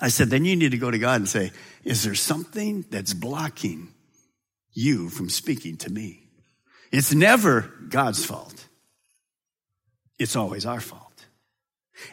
I 0.00 0.08
said, 0.08 0.28
then 0.28 0.44
you 0.44 0.56
need 0.56 0.72
to 0.72 0.78
go 0.78 0.90
to 0.90 0.98
God 0.98 1.20
and 1.20 1.28
say, 1.28 1.52
is 1.84 2.02
there 2.02 2.16
something 2.16 2.84
that's 2.90 3.14
blocking 3.14 3.94
you 4.72 5.10
from 5.10 5.28
speaking 5.28 5.76
to 5.76 5.92
me? 5.92 6.24
It's 6.90 7.14
never 7.14 7.72
God's 7.88 8.24
fault. 8.24 8.66
It's 10.18 10.34
always 10.34 10.66
our 10.66 10.80
fault. 10.80 11.03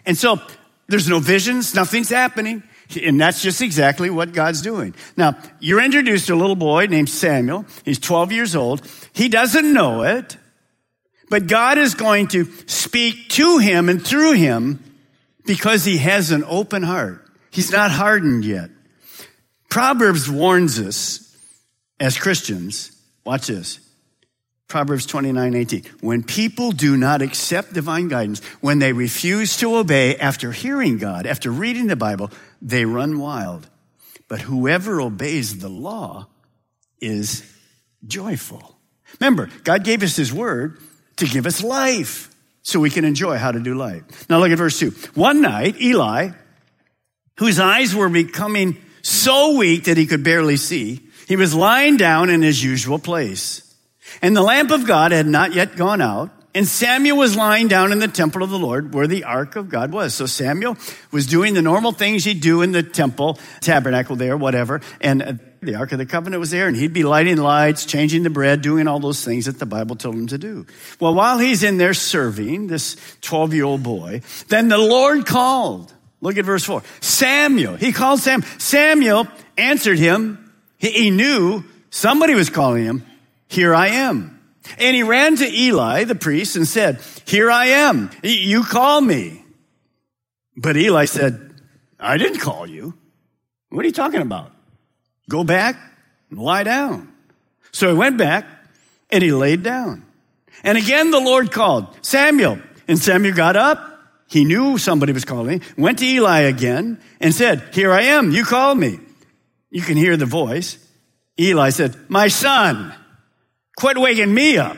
And 0.06 0.18
so 0.18 0.40
there's 0.88 1.08
no 1.08 1.20
visions, 1.20 1.74
nothing's 1.74 2.10
happening. 2.10 2.64
And 3.02 3.20
that's 3.20 3.42
just 3.42 3.62
exactly 3.62 4.10
what 4.10 4.34
God's 4.34 4.62
doing. 4.62 4.94
Now, 5.16 5.38
you're 5.60 5.82
introduced 5.82 6.28
to 6.28 6.34
a 6.34 6.36
little 6.36 6.58
boy 6.58 6.88
named 6.88 7.10
Samuel. 7.10 7.66
He's 7.86 8.00
12 8.00 8.34
years 8.34 8.56
old. 8.56 8.86
He 9.14 9.30
doesn't 9.30 9.72
know 9.72 10.04
it, 10.04 10.36
but 11.30 11.48
God 11.48 11.78
is 11.78 11.96
going 11.96 12.28
to 12.30 12.46
speak 12.68 13.30
to 13.30 13.60
him 13.60 13.88
and 13.88 14.06
through 14.06 14.34
him 14.34 14.84
because 15.46 15.86
he 15.86 15.98
has 16.00 16.32
an 16.32 16.44
open 16.46 16.84
heart. 16.84 17.26
He's 17.52 17.72
not 17.72 17.92
hardened 17.92 18.44
yet. 18.44 18.70
Proverbs 19.70 20.30
warns 20.30 20.80
us 20.80 21.34
as 22.00 22.18
Christians, 22.18 22.92
watch 23.26 23.48
this. 23.48 23.80
Proverbs 24.72 25.06
29, 25.06 25.54
18. 25.54 25.84
When 26.00 26.24
people 26.24 26.72
do 26.72 26.96
not 26.96 27.22
accept 27.22 27.74
divine 27.74 28.08
guidance, 28.08 28.42
when 28.62 28.80
they 28.80 28.94
refuse 28.94 29.58
to 29.58 29.76
obey 29.76 30.16
after 30.16 30.54
hearing 30.54 30.98
God, 30.98 31.28
after 31.28 31.52
reading 31.52 31.88
the 31.88 31.98
Bible, 31.98 32.32
they 32.62 32.86
run 32.86 33.20
wild. 33.20 33.68
But 34.30 34.40
whoever 34.40 35.02
obeys 35.02 35.60
the 35.60 35.68
law 35.68 36.28
is 37.02 37.44
joyful. 38.08 38.78
Remember, 39.20 39.50
God 39.66 39.84
gave 39.84 40.04
us 40.04 40.16
his 40.16 40.32
word 40.32 40.78
to 41.18 41.26
give 41.26 41.46
us 41.46 41.62
life 41.62 42.34
so 42.62 42.80
we 42.80 42.90
can 42.90 43.04
enjoy 43.04 43.38
how 43.38 43.52
to 43.52 43.60
do 43.60 43.76
life. 43.76 44.30
Now 44.30 44.40
look 44.40 44.52
at 44.52 44.58
verse 44.58 44.80
2. 44.80 44.92
One 45.16 45.42
night, 45.42 45.82
Eli, 45.82 46.30
whose 47.40 47.60
eyes 47.60 47.94
were 47.94 48.08
becoming 48.08 48.78
so 49.02 49.58
weak 49.58 49.84
that 49.84 49.98
he 49.98 50.06
could 50.06 50.24
barely 50.24 50.56
see, 50.56 51.02
he 51.28 51.36
was 51.36 51.54
lying 51.54 51.98
down 51.98 52.30
in 52.30 52.42
his 52.42 52.64
usual 52.64 53.00
place. 53.00 53.68
And 54.22 54.36
the 54.36 54.42
lamp 54.42 54.72
of 54.72 54.86
God 54.86 55.12
had 55.12 55.28
not 55.28 55.54
yet 55.54 55.76
gone 55.76 56.02
out. 56.02 56.32
And 56.54 56.68
Samuel 56.68 57.18
was 57.18 57.38
lying 57.38 57.70
down 57.70 57.94
in 57.94 58.00
the 58.00 58.10
temple 58.10 58.44
of 58.44 58.50
the 58.50 58.60
Lord 58.60 58.94
where 58.94 59.08
the 59.08 59.24
ark 59.24 59.56
of 59.56 59.70
God 59.70 59.94
was. 59.94 60.14
So 60.14 60.26
Samuel 60.26 60.78
was 61.10 61.26
doing 61.26 61.54
the 61.54 61.62
normal 61.62 61.94
things 61.94 62.26
he'd 62.26 62.42
do 62.42 62.62
in 62.62 62.74
the 62.74 62.84
temple, 62.84 63.40
tabernacle 63.62 64.18
there, 64.18 64.36
whatever. 64.36 64.82
And 65.00 65.24
uh, 65.24 65.34
the 65.62 65.76
ark 65.76 65.94
of 65.94 65.98
the 65.98 66.06
covenant 66.06 66.42
was 66.42 66.52
there 66.52 66.68
and 66.68 66.76
he'd 66.76 66.92
be 66.92 67.04
lighting 67.04 67.38
lights, 67.38 67.86
changing 67.86 68.24
the 68.24 68.30
bread, 68.30 68.62
doing 68.62 68.88
all 68.88 69.00
those 69.00 69.24
things 69.24 69.46
that 69.46 69.60
the 69.60 69.66
Bible 69.66 69.96
told 69.96 70.16
him 70.16 70.28
to 70.28 70.38
do. 70.38 70.66
Well, 71.00 71.14
while 71.14 71.40
he's 71.40 71.64
in 71.64 71.78
there 71.78 71.94
serving, 71.94 72.68
this 72.68 72.98
12 73.22 73.54
year 73.54 73.64
old 73.64 73.82
boy, 73.82 74.22
then 74.50 74.68
the 74.68 74.78
Lord 74.78 75.26
called. 75.26 75.94
Look 76.20 76.38
at 76.38 76.44
verse 76.44 76.66
four. 76.66 76.84
Samuel. 77.00 77.78
He 77.78 77.94
called 77.94 78.20
Sam. 78.20 78.44
Samuel 78.60 79.26
answered 79.58 79.98
him. 79.98 80.52
He, 80.78 80.92
he 80.92 81.10
knew 81.12 81.64
somebody 81.90 82.36
was 82.36 82.50
calling 82.50 82.84
him. 82.84 83.06
Here 83.52 83.76
I 83.76 83.88
am. 83.90 84.40
And 84.78 84.96
he 84.96 85.04
ran 85.04 85.36
to 85.36 85.46
Eli, 85.46 86.06
the 86.06 86.16
priest, 86.16 86.56
and 86.56 86.66
said, 86.66 87.02
Here 87.26 87.52
I 87.52 87.66
am. 87.66 88.10
You 88.24 88.64
call 88.64 89.02
me. 89.02 89.44
But 90.56 90.78
Eli 90.78 91.04
said, 91.04 91.54
I 92.00 92.16
didn't 92.18 92.40
call 92.40 92.66
you. 92.66 92.94
What 93.68 93.84
are 93.84 93.88
you 93.88 93.94
talking 93.94 94.22
about? 94.22 94.54
Go 95.28 95.44
back 95.44 95.76
and 96.30 96.40
lie 96.40 96.64
down. 96.64 97.12
So 97.74 97.90
he 97.90 97.94
went 97.94 98.18
back 98.18 98.46
and 99.10 99.22
he 99.22 99.34
laid 99.34 99.64
down. 99.64 100.06
And 100.64 100.78
again 100.78 101.12
the 101.12 101.20
Lord 101.20 101.52
called, 101.52 101.88
Samuel. 102.02 102.58
And 102.88 102.98
Samuel 102.98 103.36
got 103.36 103.58
up. 103.58 103.86
He 104.28 104.46
knew 104.46 104.78
somebody 104.78 105.12
was 105.12 105.26
calling, 105.26 105.62
went 105.78 106.00
to 106.00 106.06
Eli 106.06 106.42
again 106.42 107.02
and 107.20 107.36
said, 107.36 107.64
Here 107.74 107.92
I 107.92 108.04
am. 108.04 108.32
You 108.32 108.46
called 108.46 108.78
me. 108.78 109.00
You 109.70 109.82
can 109.82 109.98
hear 109.98 110.16
the 110.16 110.26
voice. 110.26 110.78
Eli 111.38 111.72
said, 111.72 111.98
My 112.10 112.30
son. 112.30 112.96
Quit 113.78 113.98
waking 113.98 114.34
me 114.34 114.58
up. 114.58 114.78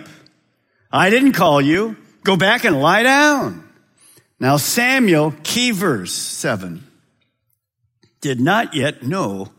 I 0.91 1.09
didn't 1.09 1.33
call 1.33 1.61
you. 1.61 1.97
Go 2.23 2.37
back 2.37 2.63
and 2.63 2.81
lie 2.81 3.03
down. 3.03 3.67
Now 4.39 4.57
Samuel, 4.57 5.33
key 5.43 5.71
verse 5.71 6.13
seven, 6.13 6.85
did 8.21 8.39
not 8.39 8.73
yet 8.73 9.03
know 9.03 9.51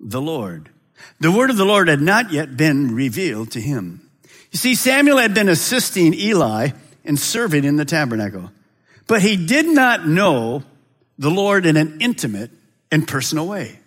the 0.00 0.20
Lord. 0.20 0.70
The 1.20 1.30
word 1.30 1.50
of 1.50 1.56
the 1.56 1.64
Lord 1.64 1.88
had 1.88 2.00
not 2.00 2.32
yet 2.32 2.56
been 2.56 2.94
revealed 2.94 3.52
to 3.52 3.60
him. 3.60 4.08
You 4.50 4.58
see, 4.58 4.74
Samuel 4.74 5.18
had 5.18 5.34
been 5.34 5.48
assisting 5.48 6.14
Eli 6.14 6.70
and 7.04 7.18
serving 7.18 7.64
in 7.64 7.76
the 7.76 7.84
tabernacle, 7.84 8.50
but 9.06 9.22
he 9.22 9.36
did 9.36 9.66
not 9.66 10.06
know 10.06 10.62
the 11.18 11.30
Lord 11.30 11.66
in 11.66 11.76
an 11.76 11.98
intimate 12.00 12.50
and 12.90 13.06
personal 13.06 13.46
way. 13.46 13.78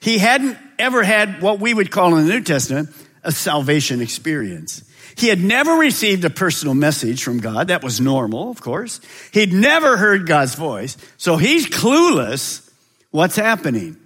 He 0.00 0.18
hadn't 0.18 0.58
ever 0.78 1.02
had 1.02 1.42
what 1.42 1.60
we 1.60 1.74
would 1.74 1.90
call 1.90 2.16
in 2.16 2.26
the 2.26 2.32
New 2.32 2.42
Testament 2.42 2.90
a 3.24 3.32
salvation 3.32 4.00
experience. 4.00 4.84
He 5.16 5.28
had 5.28 5.40
never 5.40 5.72
received 5.74 6.24
a 6.24 6.30
personal 6.30 6.74
message 6.74 7.22
from 7.22 7.38
God. 7.38 7.68
That 7.68 7.84
was 7.84 8.00
normal, 8.00 8.50
of 8.50 8.60
course. 8.60 9.00
He'd 9.32 9.52
never 9.52 9.96
heard 9.96 10.26
God's 10.26 10.54
voice. 10.54 10.96
So 11.16 11.36
he's 11.36 11.66
clueless 11.66 12.68
what's 13.10 13.36
happening. 13.36 13.96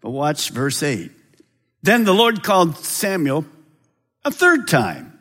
But 0.00 0.10
watch 0.10 0.50
verse 0.50 0.82
8. 0.82 1.10
Then 1.82 2.04
the 2.04 2.14
Lord 2.14 2.42
called 2.42 2.76
Samuel 2.76 3.44
a 4.24 4.30
third 4.30 4.68
time. 4.68 5.18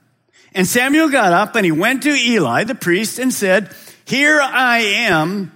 And 0.53 0.67
Samuel 0.67 1.09
got 1.09 1.33
up 1.33 1.55
and 1.55 1.65
he 1.65 1.71
went 1.71 2.03
to 2.03 2.09
Eli, 2.09 2.65
the 2.65 2.75
priest, 2.75 3.19
and 3.19 3.33
said, 3.33 3.73
Here 4.05 4.39
I 4.39 4.79
am. 4.79 5.51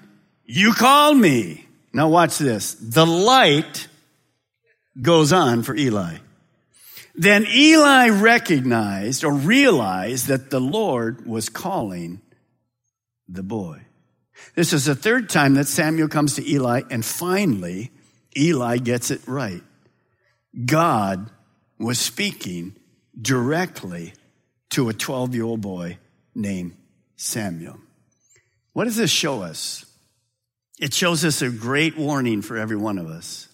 You 0.45 0.73
called 0.73 1.17
me. 1.17 1.65
Now 1.93 2.09
watch 2.09 2.37
this. 2.37 2.75
The 2.75 3.05
light 3.05 3.87
goes 4.99 5.33
on 5.33 5.63
for 5.63 5.75
Eli. 5.75 6.17
Then 7.17 7.45
Eli 7.47 8.09
recognized 8.09 9.23
or 9.23 9.33
realized 9.33 10.27
that 10.27 10.49
the 10.49 10.59
Lord 10.59 11.25
was 11.25 11.47
calling 11.49 12.21
the 13.27 13.43
boy. 13.43 13.81
This 14.55 14.73
is 14.73 14.85
the 14.85 14.95
third 14.95 15.29
time 15.29 15.53
that 15.55 15.67
Samuel 15.67 16.09
comes 16.09 16.35
to 16.35 16.47
Eli, 16.47 16.81
and 16.91 17.05
finally, 17.05 17.91
Eli 18.37 18.77
gets 18.77 19.11
it 19.11 19.21
right. 19.27 19.63
God 20.65 21.29
was 21.79 21.99
speaking 21.99 22.75
directly 23.19 24.13
to 24.71 24.89
a 24.89 24.93
12 24.93 25.35
year 25.35 25.45
old 25.45 25.61
boy 25.61 25.97
named 26.33 26.75
Samuel. 27.15 27.77
What 28.73 28.85
does 28.85 28.97
this 28.97 29.11
show 29.11 29.41
us? 29.41 29.85
It 30.79 30.93
shows 30.93 31.23
us 31.23 31.41
a 31.41 31.49
great 31.49 31.97
warning 31.97 32.41
for 32.41 32.57
every 32.57 32.75
one 32.75 32.97
of 32.97 33.07
us. 33.07 33.47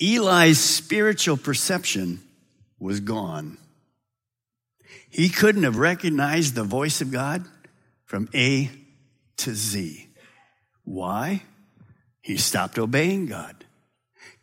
Eli's 0.00 0.58
spiritual 0.58 1.36
perception 1.36 2.20
was 2.78 3.00
gone. 3.00 3.58
He 5.08 5.28
couldn't 5.28 5.64
have 5.64 5.76
recognized 5.76 6.54
the 6.54 6.64
voice 6.64 7.00
of 7.00 7.10
God 7.10 7.44
from 8.04 8.28
A 8.34 8.70
to 9.38 9.54
Z. 9.54 10.08
Why? 10.84 11.42
He 12.20 12.36
stopped 12.36 12.78
obeying 12.78 13.26
God. 13.26 13.64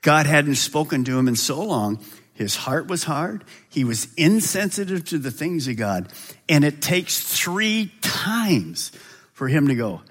God 0.02 0.26
hadn't 0.26 0.56
spoken 0.56 1.04
to 1.06 1.18
him 1.18 1.28
in 1.28 1.36
so 1.36 1.62
long. 1.62 2.04
His 2.34 2.56
heart 2.56 2.88
was 2.88 3.04
hard. 3.04 3.44
He 3.70 3.84
was 3.84 4.14
insensitive 4.16 5.06
to 5.06 5.18
the 5.18 5.32
things 5.32 5.68
of 5.68 5.78
God. 5.78 6.12
And 6.50 6.66
it 6.66 6.82
takes 6.82 7.20
three 7.20 7.92
times 8.02 8.92
for 9.34 9.48
him 9.48 9.68
to 9.68 9.76
go, 9.76 10.02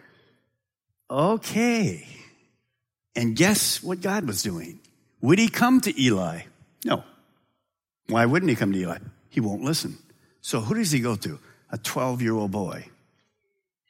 okay. 1.10 2.06
And 3.14 3.36
guess 3.36 3.82
what 3.82 4.00
God 4.00 4.26
was 4.26 4.42
doing? 4.42 4.80
Would 5.20 5.38
he 5.38 5.48
come 5.48 5.80
to 5.82 6.00
Eli? 6.00 6.42
No. 6.84 7.04
Why 8.08 8.26
wouldn't 8.26 8.50
he 8.50 8.56
come 8.56 8.72
to 8.72 8.78
Eli? 8.78 8.98
He 9.28 9.40
won't 9.40 9.62
listen. 9.62 9.98
So 10.40 10.60
who 10.60 10.74
does 10.74 10.90
he 10.90 11.00
go 11.00 11.16
to? 11.16 11.38
A 11.70 11.78
12 11.78 12.20
year 12.20 12.34
old 12.34 12.50
boy 12.50 12.86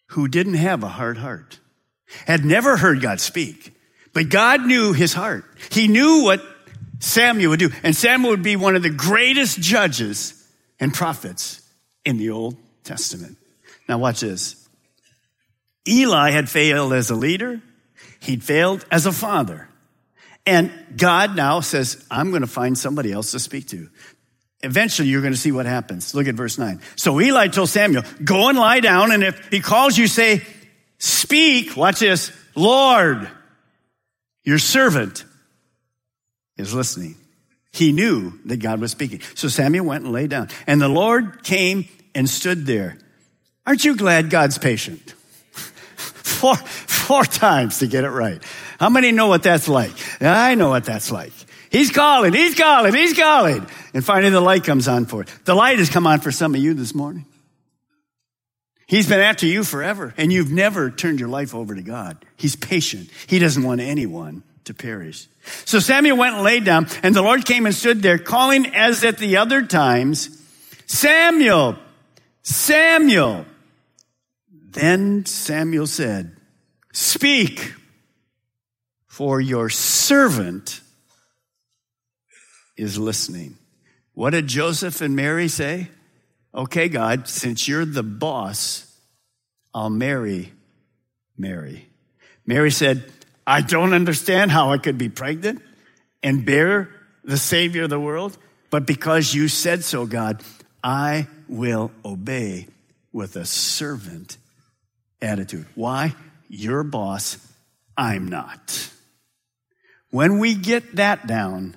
who 0.09 0.29
didn't 0.29 0.55
have 0.55 0.83
a 0.83 0.89
hard 0.89 1.17
heart, 1.17 1.59
had 2.27 2.45
never 2.45 2.77
heard 2.77 3.01
God 3.01 3.19
speak, 3.19 3.75
but 4.13 4.29
God 4.29 4.67
knew 4.67 4.93
his 4.93 5.15
heart. 5.15 5.45
He 5.71 5.89
knew 5.89 6.23
what 6.23 6.43
Samuel 6.99 7.51
would 7.51 7.59
do. 7.59 7.71
And 7.83 7.97
Samuel 7.97 8.31
would 8.31 8.43
be 8.43 8.57
one 8.57 8.77
of 8.77 8.83
the 8.83 8.91
greatest 8.91 9.59
judges 9.59 10.47
and 10.79 10.93
prophets 10.93 11.63
in 12.05 12.19
the 12.19 12.31
Old 12.31 12.57
Testament. 12.85 13.39
Now 13.89 13.99
watch 13.99 14.21
this. 14.21 14.69
Eli 15.89 16.31
had 16.31 16.49
failed 16.49 16.93
as 16.93 17.11
a 17.11 17.15
leader. 17.15 17.61
He'd 18.21 18.45
failed 18.45 18.85
as 18.91 19.07
a 19.07 19.13
father. 19.13 19.69
And 20.45 20.73
God 20.97 21.37
now 21.37 21.61
says, 21.61 22.05
I'm 22.11 22.31
going 22.31 22.43
to 22.43 22.49
find 22.49 22.77
somebody 22.77 23.13
else 23.13 23.33
to 23.33 23.39
speak 23.39 23.69
to. 23.69 23.89
Eventually, 24.63 25.09
you're 25.09 25.21
going 25.21 25.33
to 25.33 25.39
see 25.39 25.53
what 25.53 25.67
happens. 25.67 26.15
Look 26.15 26.29
at 26.29 26.35
verse 26.35 26.59
9. 26.59 26.81
So 26.97 27.21
Eli 27.21 27.49
told 27.49 27.69
Samuel, 27.69 28.05
Go 28.23 28.49
and 28.49 28.59
lie 28.59 28.81
down, 28.81 29.13
and 29.13 29.23
if 29.23 29.49
he 29.51 29.61
calls 29.61 29.99
you, 29.99 30.07
say, 30.07 30.43
Speak, 30.99 31.77
watch 31.77 31.99
this, 31.99 32.33
Lord, 32.55 33.29
your 34.45 34.59
servant 34.59 35.25
is 36.57 36.75
listening. 36.75 37.17
He 37.73 37.93
knew 37.93 38.39
that 38.45 38.59
God 38.59 38.81
was 38.81 38.93
speaking. 38.93 39.21
So 39.35 39.49
Samuel 39.49 39.87
went 39.87 40.05
and 40.05 40.13
lay 40.13 40.27
down. 40.27 40.49
And 40.67 40.81
the 40.81 40.89
Lord 40.89 41.43
came 41.43 41.89
and 42.15 42.29
stood 42.29 42.67
there. 42.67 42.99
Aren't 43.67 43.85
you 43.85 43.97
glad 43.97 44.31
God's 44.31 44.59
patient? 44.59 45.15
Four, 46.43 46.57
four 46.57 47.25
times 47.25 47.79
to 47.79 47.87
get 47.87 48.03
it 48.03 48.11
right. 48.11 48.43
How 48.81 48.91
many 48.91 49.13
know 49.13 49.29
what 49.29 49.45
that's 49.45 49.69
like? 49.69 49.93
I 50.21 50.57
know 50.57 50.71
what 50.71 50.85
that's 50.85 51.13
like. 51.13 51.33
He's 51.71 51.91
calling, 51.91 52.35
he's 52.35 52.55
calling, 52.55 52.93
he's 52.93 53.17
calling. 53.17 53.67
And 53.95 54.05
finally 54.05 54.31
the 54.31 54.41
light 54.41 54.65
comes 54.65 54.89
on 54.89 55.07
for 55.07 55.23
it. 55.23 55.29
The 55.45 55.55
light 55.55 55.79
has 55.79 55.89
come 55.89 56.07
on 56.07 56.21
for 56.21 56.33
some 56.33 56.55
of 56.55 56.61
you 56.61 56.75
this 56.75 56.95
morning. 56.95 57.25
He's 58.87 59.09
been 59.09 59.21
after 59.21 59.47
you 59.47 59.65
forever, 59.65 60.13
and 60.19 60.31
you've 60.31 60.51
never 60.51 60.91
turned 60.91 61.19
your 61.19 61.31
life 61.31 61.55
over 61.55 61.75
to 61.75 61.81
God. 61.81 62.23
He's 62.37 62.57
patient. 62.57 63.09
He 63.27 63.39
doesn't 63.39 63.63
want 63.63 63.81
anyone 63.81 64.43
to 64.65 64.75
perish. 64.75 65.29
So 65.65 65.79
Samuel 65.79 66.19
went 66.19 66.35
and 66.35 66.45
laid 66.45 66.65
down, 66.65 66.89
and 67.03 67.15
the 67.15 67.23
Lord 67.23 67.47
came 67.47 67.65
and 67.65 67.75
stood 67.75 68.03
there, 68.03 68.19
calling 68.19 68.67
as 68.75 69.03
at 69.03 69.17
the 69.17 69.39
other 69.39 69.65
times, 69.65 70.43
Samuel, 70.87 71.79
Samuel. 72.43 73.47
Then 74.73 75.27
Samuel 75.27 75.87
said, 75.87 76.37
Speak, 76.93 77.75
for 79.07 79.41
your 79.41 79.69
servant 79.69 80.81
is 82.77 82.99
listening. 82.99 83.59
What 84.15 84.31
did 84.31 84.47
Joseph 84.47 85.01
and 85.01 85.15
Mary 85.15 85.49
say? 85.49 85.89
Okay, 86.55 86.89
God, 86.89 87.29
since 87.29 87.69
you're 87.69 87.85
the 87.85 88.03
boss, 88.03 88.87
I'll 89.75 89.91
marry 89.91 90.53
Mary. 91.37 91.89
Mary 92.47 92.71
said, 92.71 93.05
I 93.47 93.61
don't 93.61 93.93
understand 93.93 94.51
how 94.51 94.73
I 94.73 94.79
could 94.79 94.99
be 94.99 95.09
pregnant 95.09 95.63
and 96.23 96.45
bear 96.45 96.91
the 97.25 97.37
Savior 97.39 97.85
of 97.85 97.91
the 97.91 98.01
world, 98.01 98.37
but 98.71 98.87
because 98.87 99.35
you 99.35 99.49
said 99.49 99.85
so, 99.85 100.07
God, 100.07 100.43
I 100.83 101.27
will 101.49 101.91
obey 102.05 102.69
with 103.13 103.37
a 103.37 103.45
servant 103.45 104.39
attitude. 105.23 105.67
Why? 105.75 106.15
You're 106.49 106.83
boss, 106.83 107.39
I'm 107.97 108.29
not. 108.29 108.91
When 110.11 110.39
we 110.39 110.55
get 110.55 110.97
that 110.97 111.27
down, 111.27 111.77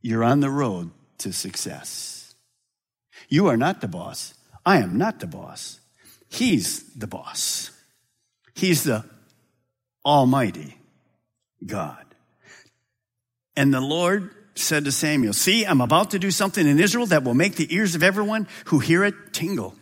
you're 0.00 0.22
on 0.22 0.40
the 0.40 0.50
road 0.50 0.90
to 1.18 1.32
success. 1.32 2.34
You 3.28 3.48
are 3.48 3.56
not 3.56 3.80
the 3.80 3.88
boss. 3.88 4.34
I 4.64 4.78
am 4.78 4.96
not 4.96 5.20
the 5.20 5.26
boss. 5.26 5.80
He's 6.28 6.82
the 6.94 7.06
boss. 7.06 7.70
He's 8.54 8.84
the 8.84 9.04
Almighty 10.04 10.76
God. 11.64 12.04
And 13.56 13.72
the 13.72 13.80
Lord 13.80 14.30
said 14.54 14.84
to 14.84 14.92
Samuel, 14.92 15.32
See, 15.32 15.64
I'm 15.64 15.80
about 15.80 16.10
to 16.12 16.18
do 16.18 16.30
something 16.30 16.66
in 16.66 16.78
Israel 16.78 17.06
that 17.06 17.24
will 17.24 17.34
make 17.34 17.56
the 17.56 17.72
ears 17.74 17.94
of 17.94 18.02
everyone 18.02 18.46
who 18.66 18.78
hear 18.78 19.04
it 19.04 19.14
tingle. 19.32 19.74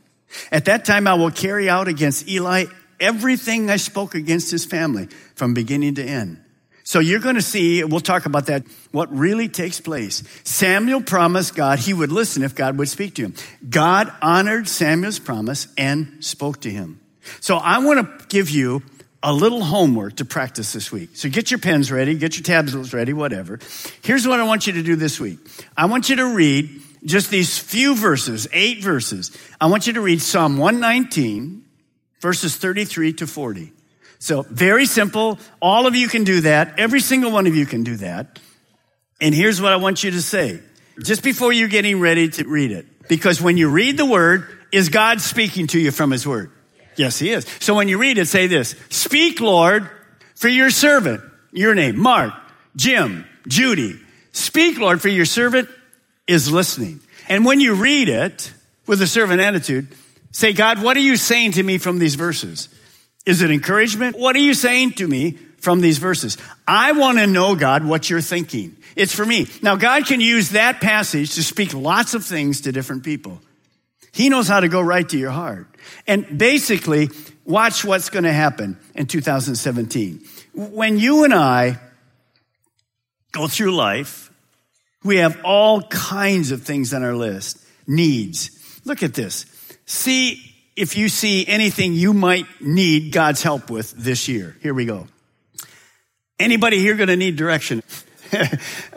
At 0.51 0.65
that 0.65 0.85
time, 0.85 1.07
I 1.07 1.15
will 1.15 1.31
carry 1.31 1.69
out 1.69 1.89
against 1.89 2.29
Eli 2.29 2.67
everything 3.03 3.69
I 3.69 3.77
spoke 3.77 4.15
against 4.15 4.51
his 4.51 4.65
family 4.65 5.09
from 5.35 5.53
beginning 5.53 5.97
to 5.97 6.05
end. 6.05 6.43
So 6.85 6.99
you're 6.99 7.21
going 7.21 7.37
to 7.37 7.43
see, 7.43 7.85
we'll 7.85 8.01
talk 8.01 8.27
about 8.27 8.47
that, 8.47 8.65
what 8.91 9.15
really 9.15 9.49
takes 9.49 9.81
place. 9.81 10.23
Samuel 10.45 11.01
promised 11.01 11.55
God 11.55 11.79
he 11.79 11.95
would 11.95 12.11
listen 12.11 12.43
if 12.43 12.55
God 12.55 12.79
would 12.79 12.89
speak 12.89 13.15
to 13.17 13.23
him. 13.23 13.35
God 13.69 14.13
honored 14.21 14.69
Samuel's 14.69 15.19
promise 15.19 15.69
and 15.79 16.25
spoke 16.25 16.63
to 16.63 16.71
him. 16.71 17.01
So 17.41 17.57
I 17.57 17.79
want 17.79 18.01
to 18.21 18.27
give 18.27 18.51
you 18.51 18.83
a 19.23 19.33
little 19.33 19.63
homework 19.63 20.17
to 20.17 20.25
practice 20.25 20.73
this 20.73 20.91
week. 20.91 21.11
So 21.15 21.29
get 21.29 21.51
your 21.51 21.61
pens 21.61 21.93
ready, 21.93 22.15
get 22.15 22.37
your 22.37 22.43
tablets 22.43 22.93
ready, 22.93 23.13
whatever. 23.13 23.61
Here's 24.03 24.27
what 24.27 24.41
I 24.41 24.45
want 24.45 24.67
you 24.67 24.73
to 24.75 24.83
do 24.83 24.97
this 24.97 25.21
week. 25.21 25.39
I 25.77 25.87
want 25.87 26.09
you 26.09 26.17
to 26.17 26.35
read 26.35 26.83
just 27.05 27.31
these 27.31 27.59
few 27.59 27.95
verses, 27.95 28.49
eight 28.53 28.83
verses. 28.83 29.37
I 29.61 29.67
want 29.67 29.87
you 29.87 29.93
to 29.95 30.01
read 30.01 30.21
Psalm 30.21 30.59
119, 30.59 31.62
verses 32.23 32.57
33 32.57 33.13
to 33.15 33.27
40. 33.27 33.73
So 34.19 34.43
very 34.43 34.87
simple. 34.87 35.39
All 35.61 35.89
of 35.89 35.97
you 35.97 36.09
can 36.09 36.23
do 36.23 36.43
that. 36.43 36.79
Every 36.79 37.01
single 37.01 37.33
one 37.33 37.49
of 37.49 37.57
you 37.57 37.67
can 37.67 37.83
do 37.83 37.97
that. 37.97 38.39
And 39.21 39.35
here's 39.35 39.61
what 39.61 39.73
I 39.73 39.77
want 39.77 40.05
you 40.05 40.13
to 40.13 40.23
say. 40.23 40.61
Just 41.03 41.25
before 41.25 41.53
you're 41.53 41.69
getting 41.69 41.99
ready 42.01 42.29
to 42.29 42.45
read 42.45 42.71
it. 42.71 42.87
Because 43.09 43.43
when 43.43 43.57
you 43.57 43.69
read 43.69 43.97
the 43.97 44.07
word, 44.07 44.47
is 44.71 44.89
God 44.89 45.21
speaking 45.21 45.67
to 45.69 45.81
you 45.81 45.91
from 45.91 46.13
his 46.13 46.27
word? 46.27 46.53
Yes, 46.97 47.19
he 47.19 47.31
is. 47.31 47.47
So 47.59 47.75
when 47.75 47.89
you 47.89 47.99
read 47.99 48.19
it, 48.19 48.29
say 48.29 48.47
this. 48.47 48.77
Speak, 48.91 49.41
Lord, 49.41 49.91
for 50.37 50.49
your 50.49 50.71
servant. 50.71 51.21
Your 51.51 51.75
name, 51.75 51.99
Mark, 51.99 52.33
Jim, 52.77 53.27
Judy. 53.49 54.01
Speak, 54.33 54.79
Lord, 54.79 55.03
for 55.03 55.09
your 55.09 55.25
servant 55.25 55.69
is 56.27 56.51
listening. 56.51 57.01
And 57.29 57.45
when 57.45 57.61
you 57.61 57.75
read 57.75 58.09
it 58.09 58.53
with 58.87 59.03
a 59.03 59.07
servant 59.07 59.41
attitude, 59.41 59.89
say, 60.33 60.53
God, 60.53 60.83
what 60.83 60.97
are 60.97 61.01
you 61.01 61.17
saying 61.17 61.53
to 61.53 61.63
me 61.63 61.79
from 61.79 61.99
these 61.99 62.17
verses? 62.17 62.69
Is 63.25 63.43
it 63.43 63.51
encouragement? 63.51 64.19
What 64.19 64.35
are 64.35 64.41
you 64.41 64.55
saying 64.55 64.93
to 64.95 65.07
me 65.07 65.39
from 65.63 65.81
these 65.81 65.99
verses. 65.99 66.37
I 66.67 66.91
want 66.91 67.19
to 67.19 67.27
know, 67.27 67.55
God, 67.55 67.85
what 67.85 68.11
you're 68.11 68.21
thinking. 68.21 68.77
It's 68.97 69.15
for 69.15 69.25
me. 69.25 69.47
Now, 69.63 69.77
God 69.77 70.07
can 70.07 70.21
use 70.21 70.51
that 70.51 70.81
passage 70.81 71.37
to 71.37 71.43
speak 71.45 71.73
lots 71.73 72.15
of 72.15 72.25
things 72.25 72.63
to 72.63 72.73
different 72.73 73.05
people. 73.05 73.41
He 74.13 74.29
knows 74.29 74.49
how 74.49 74.59
to 74.59 74.69
go 74.69 74.81
right 74.81 75.09
to 75.09 75.17
your 75.17 75.31
heart. 75.31 75.69
And 76.09 76.37
basically, 76.37 77.11
watch 77.45 77.85
what's 77.85 78.11
going 78.11 78.25
to 78.25 78.33
happen 78.33 78.77
in 78.97 79.07
2017. 79.07 80.25
When 80.53 80.99
you 80.99 81.23
and 81.23 81.33
I 81.33 81.79
go 83.31 83.47
through 83.47 83.77
life, 83.77 84.33
we 85.05 85.19
have 85.19 85.41
all 85.45 85.83
kinds 85.83 86.51
of 86.51 86.63
things 86.63 86.93
on 86.93 87.05
our 87.05 87.15
list. 87.15 87.65
Needs. 87.87 88.81
Look 88.85 89.05
at 89.05 89.15
this. 89.15 89.47
See 89.87 90.55
if 90.77 90.97
you 90.97 91.09
see 91.09 91.47
anything 91.47 91.95
you 91.95 92.13
might 92.13 92.47
need 92.61 93.13
God's 93.13 93.43
help 93.43 93.71
with 93.71 93.93
this 93.93 94.29
year. 94.29 94.57
Here 94.63 94.75
we 94.75 94.87
go. 94.87 95.07
Anybody 96.39 96.79
here 96.79 96.95
going 96.97 97.09
to 97.09 97.17
need 97.17 97.37
direction? 97.37 97.83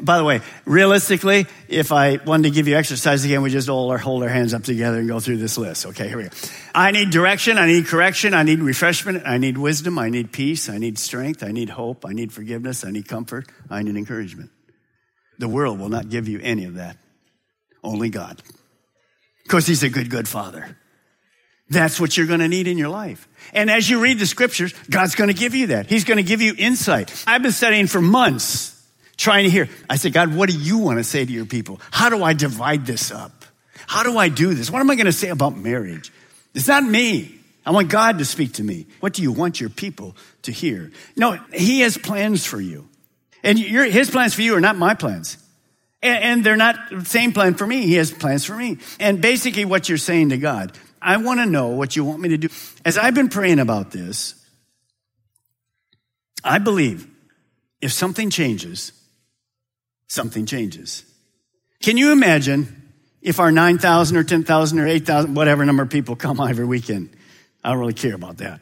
By 0.01 0.17
the 0.17 0.23
way, 0.23 0.41
realistically, 0.65 1.45
if 1.67 1.91
I 1.91 2.17
wanted 2.25 2.43
to 2.43 2.49
give 2.51 2.69
you 2.69 2.77
exercise 2.77 3.25
again, 3.25 3.41
we 3.41 3.49
just 3.49 3.67
all 3.67 3.95
hold 3.97 4.23
our 4.23 4.29
hands 4.29 4.53
up 4.53 4.63
together 4.63 4.99
and 4.99 5.09
go 5.09 5.19
through 5.19 5.37
this 5.37 5.57
list. 5.57 5.85
Okay, 5.87 6.07
here 6.07 6.17
we 6.17 6.23
go. 6.23 6.29
I 6.73 6.91
need 6.91 7.09
direction. 7.09 7.57
I 7.57 7.67
need 7.67 7.85
correction. 7.85 8.33
I 8.33 8.43
need 8.43 8.59
refreshment. 8.59 9.23
I 9.25 9.37
need 9.37 9.57
wisdom. 9.57 9.99
I 9.99 10.09
need 10.09 10.31
peace. 10.31 10.69
I 10.69 10.77
need 10.77 10.97
strength. 10.97 11.43
I 11.43 11.51
need 11.51 11.69
hope. 11.69 12.05
I 12.05 12.13
need 12.13 12.31
forgiveness. 12.31 12.85
I 12.85 12.91
need 12.91 13.09
comfort. 13.09 13.47
I 13.69 13.83
need 13.83 13.97
encouragement. 13.97 14.51
The 15.37 15.49
world 15.49 15.79
will 15.79 15.89
not 15.89 16.09
give 16.09 16.29
you 16.29 16.39
any 16.41 16.63
of 16.63 16.75
that. 16.75 16.97
Only 17.83 18.09
God. 18.09 18.41
Because 19.45 19.65
He's 19.65 19.83
a 19.83 19.89
good, 19.89 20.09
good 20.09 20.27
Father. 20.27 20.75
That's 21.69 21.99
what 21.99 22.15
you're 22.15 22.27
going 22.27 22.41
to 22.41 22.47
need 22.47 22.67
in 22.67 22.77
your 22.77 22.89
life. 22.89 23.27
And 23.53 23.71
as 23.71 23.89
you 23.89 23.99
read 23.99 24.19
the 24.19 24.27
scriptures, 24.27 24.73
God's 24.89 25.15
going 25.15 25.29
to 25.29 25.33
give 25.33 25.55
you 25.55 25.67
that. 25.67 25.87
He's 25.87 26.03
going 26.03 26.17
to 26.17 26.23
give 26.23 26.41
you 26.41 26.53
insight. 26.57 27.23
I've 27.25 27.41
been 27.41 27.51
studying 27.51 27.87
for 27.87 28.01
months 28.01 28.71
trying 29.17 29.45
to 29.45 29.49
hear. 29.49 29.67
I 29.89 29.95
said, 29.95 30.13
God, 30.13 30.35
what 30.35 30.49
do 30.49 30.57
you 30.57 30.77
want 30.77 30.99
to 30.99 31.03
say 31.03 31.25
to 31.25 31.31
your 31.31 31.45
people? 31.45 31.79
How 31.89 32.09
do 32.09 32.23
I 32.23 32.33
divide 32.33 32.85
this 32.85 33.11
up? 33.11 33.45
How 33.87 34.03
do 34.03 34.17
I 34.17 34.29
do 34.29 34.53
this? 34.53 34.69
What 34.69 34.79
am 34.79 34.89
I 34.89 34.95
going 34.95 35.05
to 35.05 35.11
say 35.11 35.29
about 35.29 35.57
marriage? 35.57 36.11
It's 36.53 36.67
not 36.67 36.83
me. 36.83 37.39
I 37.65 37.71
want 37.71 37.89
God 37.89 38.19
to 38.19 38.25
speak 38.25 38.53
to 38.53 38.63
me. 38.63 38.85
What 38.99 39.13
do 39.13 39.23
you 39.23 39.31
want 39.31 39.59
your 39.59 39.71
people 39.71 40.15
to 40.43 40.51
hear? 40.51 40.91
No, 41.15 41.39
He 41.53 41.81
has 41.81 41.97
plans 41.97 42.45
for 42.45 42.61
you. 42.61 42.87
And 43.43 43.57
your, 43.57 43.85
His 43.85 44.11
plans 44.11 44.35
for 44.35 44.41
you 44.41 44.55
are 44.55 44.61
not 44.61 44.75
my 44.75 44.93
plans. 44.93 45.37
And, 46.05 46.23
and 46.23 46.43
they're 46.43 46.55
not 46.55 47.07
same 47.07 47.33
plan 47.33 47.55
for 47.55 47.65
me. 47.65 47.87
He 47.87 47.95
has 47.95 48.11
plans 48.11 48.45
for 48.45 48.55
me. 48.55 48.77
And 48.99 49.21
basically 49.21 49.65
what 49.65 49.89
you're 49.89 49.97
saying 49.97 50.29
to 50.29 50.37
God, 50.37 50.77
I 51.01 51.17
want 51.17 51.39
to 51.39 51.47
know 51.47 51.69
what 51.69 51.95
you 51.95 52.05
want 52.05 52.21
me 52.21 52.29
to 52.29 52.37
do. 52.37 52.49
As 52.85 52.97
I've 52.97 53.15
been 53.15 53.29
praying 53.29 53.59
about 53.59 53.89
this, 53.89 54.35
I 56.43 56.59
believe 56.59 57.07
if 57.81 57.91
something 57.91 58.29
changes, 58.29 58.91
something 60.07 60.45
changes. 60.45 61.03
Can 61.81 61.97
you 61.97 62.11
imagine 62.11 62.91
if 63.23 63.39
our 63.39 63.51
9,000 63.51 64.15
or 64.15 64.23
10,000 64.23 64.79
or 64.79 64.87
8,000, 64.87 65.33
whatever 65.33 65.65
number 65.65 65.81
of 65.81 65.89
people 65.89 66.15
come 66.15 66.39
every 66.49 66.65
weekend? 66.65 67.09
I 67.63 67.71
don't 67.71 67.79
really 67.79 67.93
care 67.93 68.13
about 68.13 68.37
that. 68.37 68.61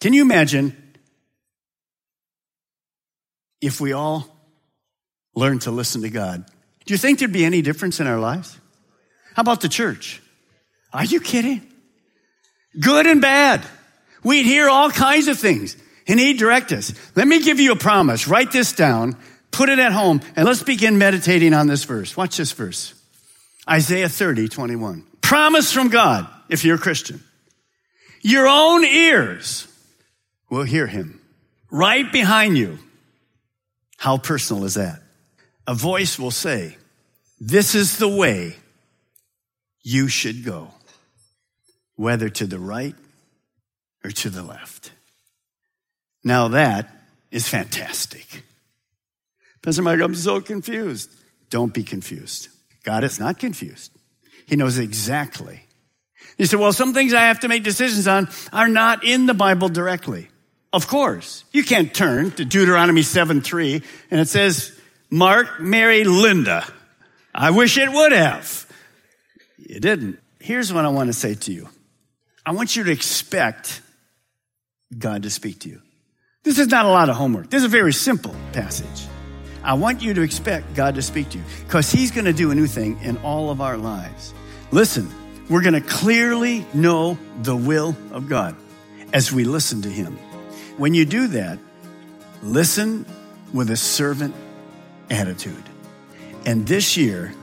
Can 0.00 0.12
you 0.12 0.22
imagine 0.22 0.76
if 3.60 3.80
we 3.80 3.92
all 3.92 4.35
learned 5.36 5.62
to 5.62 5.70
listen 5.70 6.02
to 6.02 6.10
God? 6.10 6.44
Do 6.86 6.94
you 6.94 6.98
think 6.98 7.20
there'd 7.20 7.32
be 7.32 7.44
any 7.44 7.62
difference 7.62 8.00
in 8.00 8.08
our 8.08 8.18
lives? 8.18 8.58
How 9.34 9.42
about 9.42 9.60
the 9.60 9.68
church? 9.68 10.22
Are 10.92 11.04
you 11.04 11.20
kidding? 11.20 11.62
Good 12.80 13.06
and 13.06 13.20
bad. 13.20 13.62
We'd 14.24 14.46
hear 14.46 14.68
all 14.68 14.90
kinds 14.90 15.28
of 15.28 15.38
things 15.38 15.76
and 16.08 16.18
he'd 16.18 16.38
direct 16.38 16.72
us. 16.72 16.92
Let 17.14 17.28
me 17.28 17.42
give 17.42 17.60
you 17.60 17.72
a 17.72 17.76
promise. 17.76 18.26
Write 18.26 18.50
this 18.50 18.72
down. 18.72 19.16
Put 19.50 19.68
it 19.68 19.78
at 19.78 19.92
home 19.92 20.20
and 20.34 20.46
let's 20.46 20.62
begin 20.62 20.98
meditating 20.98 21.54
on 21.54 21.66
this 21.66 21.84
verse. 21.84 22.16
Watch 22.16 22.36
this 22.36 22.52
verse. 22.52 22.94
Isaiah 23.68 24.08
30, 24.08 24.48
21. 24.48 25.06
Promise 25.20 25.72
from 25.72 25.88
God, 25.88 26.28
if 26.48 26.64
you're 26.64 26.76
a 26.76 26.80
Christian. 26.80 27.22
Your 28.22 28.46
own 28.46 28.84
ears 28.84 29.68
will 30.50 30.62
hear 30.62 30.86
him 30.86 31.20
right 31.70 32.10
behind 32.10 32.56
you. 32.56 32.78
How 33.96 34.18
personal 34.18 34.64
is 34.64 34.74
that? 34.74 35.00
A 35.66 35.74
voice 35.74 36.18
will 36.18 36.30
say, 36.30 36.76
this 37.40 37.74
is 37.74 37.98
the 37.98 38.08
way 38.08 38.56
you 39.82 40.08
should 40.08 40.44
go, 40.44 40.68
whether 41.96 42.28
to 42.28 42.46
the 42.46 42.58
right 42.58 42.94
or 44.04 44.10
to 44.10 44.30
the 44.30 44.42
left. 44.42 44.92
Now 46.24 46.48
that 46.48 46.90
is 47.30 47.48
fantastic. 47.48 48.42
Pastor 49.62 49.82
Mike, 49.82 50.00
I'm 50.00 50.14
so 50.14 50.40
confused. 50.40 51.10
Don't 51.50 51.74
be 51.74 51.82
confused. 51.82 52.48
God 52.84 53.04
is 53.04 53.18
not 53.18 53.38
confused. 53.38 53.92
He 54.46 54.56
knows 54.56 54.78
exactly. 54.78 55.62
You 56.38 56.46
said, 56.46 56.60
well, 56.60 56.72
some 56.72 56.94
things 56.94 57.14
I 57.14 57.22
have 57.22 57.40
to 57.40 57.48
make 57.48 57.64
decisions 57.64 58.06
on 58.06 58.28
are 58.52 58.68
not 58.68 59.04
in 59.04 59.26
the 59.26 59.34
Bible 59.34 59.68
directly. 59.68 60.28
Of 60.72 60.86
course. 60.86 61.44
You 61.52 61.64
can't 61.64 61.92
turn 61.92 62.30
to 62.32 62.44
Deuteronomy 62.44 63.02
7 63.02 63.40
3 63.40 63.82
and 64.10 64.20
it 64.20 64.28
says, 64.28 64.78
Mark 65.10 65.60
married 65.60 66.06
Linda. 66.06 66.64
I 67.34 67.50
wish 67.50 67.78
it 67.78 67.90
would 67.90 68.12
have. 68.12 68.66
It 69.58 69.80
didn't. 69.80 70.18
Here's 70.40 70.72
what 70.72 70.84
I 70.84 70.88
want 70.88 71.08
to 71.08 71.12
say 71.12 71.34
to 71.34 71.52
you. 71.52 71.68
I 72.44 72.52
want 72.52 72.76
you 72.76 72.84
to 72.84 72.92
expect 72.92 73.80
God 74.96 75.24
to 75.24 75.30
speak 75.30 75.60
to 75.60 75.68
you. 75.68 75.82
This 76.44 76.58
is 76.58 76.68
not 76.68 76.86
a 76.86 76.88
lot 76.88 77.08
of 77.08 77.16
homework. 77.16 77.50
This 77.50 77.58
is 77.58 77.64
a 77.64 77.68
very 77.68 77.92
simple 77.92 78.34
passage. 78.52 79.08
I 79.64 79.74
want 79.74 80.00
you 80.00 80.14
to 80.14 80.22
expect 80.22 80.74
God 80.74 80.94
to 80.94 81.02
speak 81.02 81.30
to 81.30 81.38
you 81.38 81.44
because 81.66 81.90
He's 81.90 82.12
going 82.12 82.26
to 82.26 82.32
do 82.32 82.52
a 82.52 82.54
new 82.54 82.68
thing 82.68 83.00
in 83.02 83.16
all 83.18 83.50
of 83.50 83.60
our 83.60 83.76
lives. 83.76 84.32
Listen, 84.70 85.12
we're 85.50 85.62
going 85.62 85.74
to 85.74 85.80
clearly 85.80 86.64
know 86.72 87.18
the 87.42 87.56
will 87.56 87.96
of 88.12 88.28
God 88.28 88.54
as 89.12 89.32
we 89.32 89.42
listen 89.42 89.82
to 89.82 89.88
Him. 89.88 90.16
When 90.76 90.94
you 90.94 91.04
do 91.04 91.26
that, 91.28 91.58
listen 92.42 93.04
with 93.52 93.70
a 93.70 93.76
servant 93.76 94.36
attitude. 95.10 95.62
And 96.44 96.66
this 96.66 96.96
year 96.96 97.34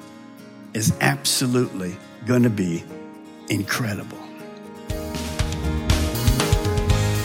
is 0.73 0.93
absolutely 1.01 1.97
going 2.25 2.43
to 2.43 2.49
be 2.49 2.83
incredible. 3.49 4.17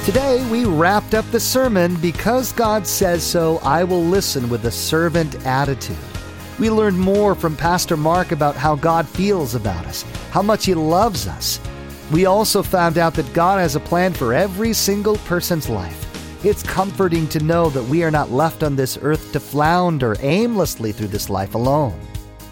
Today, 0.05 0.46
we 0.51 0.64
wrapped 0.64 1.12
up 1.12 1.31
the 1.31 1.38
sermon 1.38 1.94
Because 1.96 2.53
God 2.53 2.87
Says 2.87 3.22
So, 3.22 3.59
I 3.59 3.85
Will 3.85 4.03
Listen 4.03 4.48
with 4.48 4.64
a 4.64 4.70
Servant 4.70 5.35
Attitude. 5.44 5.98
We 6.59 6.70
learned 6.70 6.98
more 6.98 7.35
from 7.35 7.55
Pastor 7.57 7.96
Mark 7.96 8.33
about 8.33 8.57
how 8.57 8.74
God 8.74 9.07
feels 9.07 9.55
about 9.55 9.85
us, 9.85 10.03
how 10.31 10.40
much 10.40 10.64
He 10.64 10.74
loves 10.74 11.27
us. 11.27 11.61
We 12.11 12.24
also 12.24 12.62
found 12.62 12.96
out 12.96 13.14
that 13.14 13.33
God 13.35 13.61
has 13.61 13.77
a 13.77 13.81
plan 13.81 14.14
for 14.14 14.33
every 14.33 14.72
single 14.72 15.16
person's 15.18 15.68
life. 15.68 16.07
It's 16.44 16.62
comforting 16.62 17.27
to 17.31 17.40
know 17.40 17.68
that 17.70 17.83
we 17.83 18.05
are 18.05 18.12
not 18.12 18.31
left 18.31 18.62
on 18.62 18.77
this 18.77 18.96
earth 19.03 19.33
to 19.33 19.40
flounder 19.40 20.14
aimlessly 20.20 20.92
through 20.92 21.09
this 21.09 21.29
life 21.29 21.57
alone. 21.57 22.01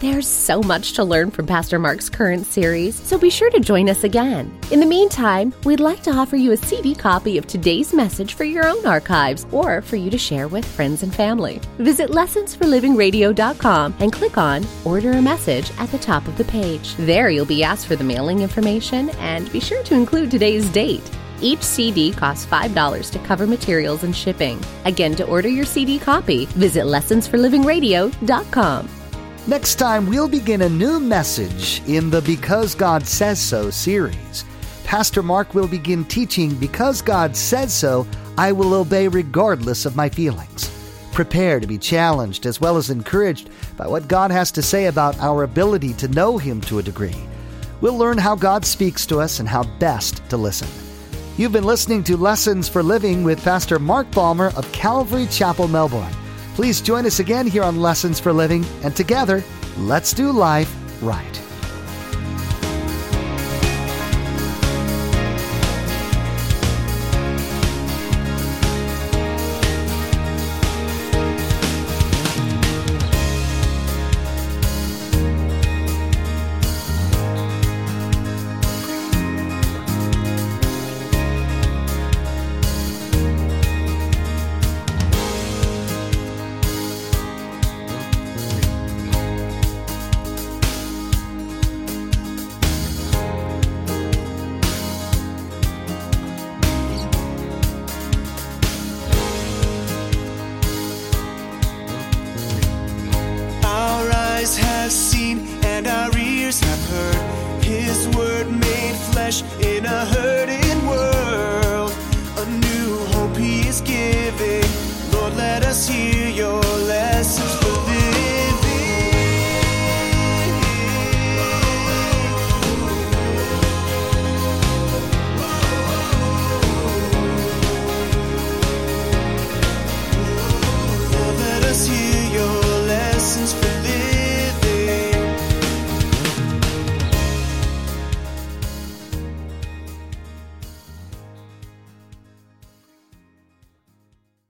There's 0.00 0.26
so 0.26 0.60
much 0.60 0.94
to 0.94 1.04
learn 1.04 1.30
from 1.30 1.46
Pastor 1.46 1.78
Mark's 1.78 2.10
current 2.10 2.46
series, 2.46 2.96
so 2.96 3.16
be 3.16 3.30
sure 3.30 3.48
to 3.50 3.60
join 3.60 3.88
us 3.88 4.02
again. 4.02 4.58
In 4.72 4.80
the 4.80 4.86
meantime, 4.86 5.54
we'd 5.64 5.78
like 5.78 6.02
to 6.02 6.10
offer 6.10 6.34
you 6.34 6.50
a 6.50 6.56
CD 6.56 6.96
copy 6.96 7.38
of 7.38 7.46
today's 7.46 7.94
message 7.94 8.34
for 8.34 8.42
your 8.42 8.66
own 8.66 8.84
archives 8.84 9.46
or 9.52 9.80
for 9.80 9.94
you 9.94 10.10
to 10.10 10.18
share 10.18 10.48
with 10.48 10.64
friends 10.64 11.04
and 11.04 11.14
family. 11.14 11.60
Visit 11.78 12.10
lessonsforlivingradio.com 12.10 13.94
and 14.00 14.12
click 14.12 14.36
on 14.36 14.66
Order 14.84 15.12
a 15.12 15.22
Message 15.22 15.70
at 15.78 15.90
the 15.92 15.98
top 15.98 16.26
of 16.26 16.36
the 16.36 16.44
page. 16.44 16.96
There 16.96 17.30
you'll 17.30 17.46
be 17.46 17.62
asked 17.62 17.86
for 17.86 17.94
the 17.94 18.04
mailing 18.04 18.40
information 18.40 19.10
and 19.10 19.50
be 19.52 19.60
sure 19.60 19.84
to 19.84 19.94
include 19.94 20.32
today's 20.32 20.68
date. 20.70 21.08
Each 21.40 21.62
CD 21.62 22.12
costs 22.12 22.46
$5 22.46 23.10
to 23.12 23.18
cover 23.20 23.46
materials 23.46 24.04
and 24.04 24.16
shipping. 24.16 24.58
Again, 24.84 25.14
to 25.16 25.26
order 25.26 25.48
your 25.48 25.64
CD 25.64 25.98
copy, 25.98 26.46
visit 26.46 26.84
lessonsforlivingradio.com. 26.84 28.88
Next 29.46 29.76
time, 29.76 30.06
we'll 30.06 30.28
begin 30.28 30.62
a 30.62 30.68
new 30.68 30.98
message 30.98 31.82
in 31.86 32.10
the 32.10 32.22
Because 32.22 32.74
God 32.74 33.06
Says 33.06 33.38
So 33.38 33.70
series. 33.70 34.44
Pastor 34.84 35.22
Mark 35.22 35.54
will 35.54 35.68
begin 35.68 36.04
teaching 36.04 36.54
Because 36.56 37.00
God 37.00 37.36
Says 37.36 37.72
So, 37.72 38.06
I 38.38 38.50
will 38.50 38.74
obey 38.74 39.08
regardless 39.08 39.86
of 39.86 39.94
my 39.94 40.08
feelings. 40.08 40.72
Prepare 41.12 41.60
to 41.60 41.66
be 41.66 41.78
challenged 41.78 42.44
as 42.44 42.60
well 42.60 42.76
as 42.76 42.90
encouraged 42.90 43.50
by 43.76 43.86
what 43.86 44.08
God 44.08 44.30
has 44.30 44.50
to 44.52 44.62
say 44.62 44.86
about 44.86 45.18
our 45.20 45.44
ability 45.44 45.92
to 45.94 46.08
know 46.08 46.38
Him 46.38 46.60
to 46.62 46.78
a 46.78 46.82
degree. 46.82 47.16
We'll 47.80 47.96
learn 47.96 48.18
how 48.18 48.34
God 48.34 48.64
speaks 48.64 49.06
to 49.06 49.20
us 49.20 49.38
and 49.38 49.48
how 49.48 49.64
best 49.78 50.28
to 50.30 50.36
listen. 50.36 50.85
You've 51.38 51.52
been 51.52 51.64
listening 51.64 52.02
to 52.04 52.16
Lessons 52.16 52.66
for 52.66 52.82
Living 52.82 53.22
with 53.22 53.44
Pastor 53.44 53.78
Mark 53.78 54.10
Balmer 54.12 54.52
of 54.56 54.72
Calvary 54.72 55.26
Chapel, 55.26 55.68
Melbourne. 55.68 56.10
Please 56.54 56.80
join 56.80 57.04
us 57.04 57.20
again 57.20 57.46
here 57.46 57.62
on 57.62 57.78
Lessons 57.78 58.18
for 58.18 58.32
Living, 58.32 58.64
and 58.82 58.96
together, 58.96 59.44
let's 59.76 60.14
do 60.14 60.32
life 60.32 60.74
right. 61.02 61.35
In 109.60 109.84
a 109.84 110.04
hurting 110.06 110.35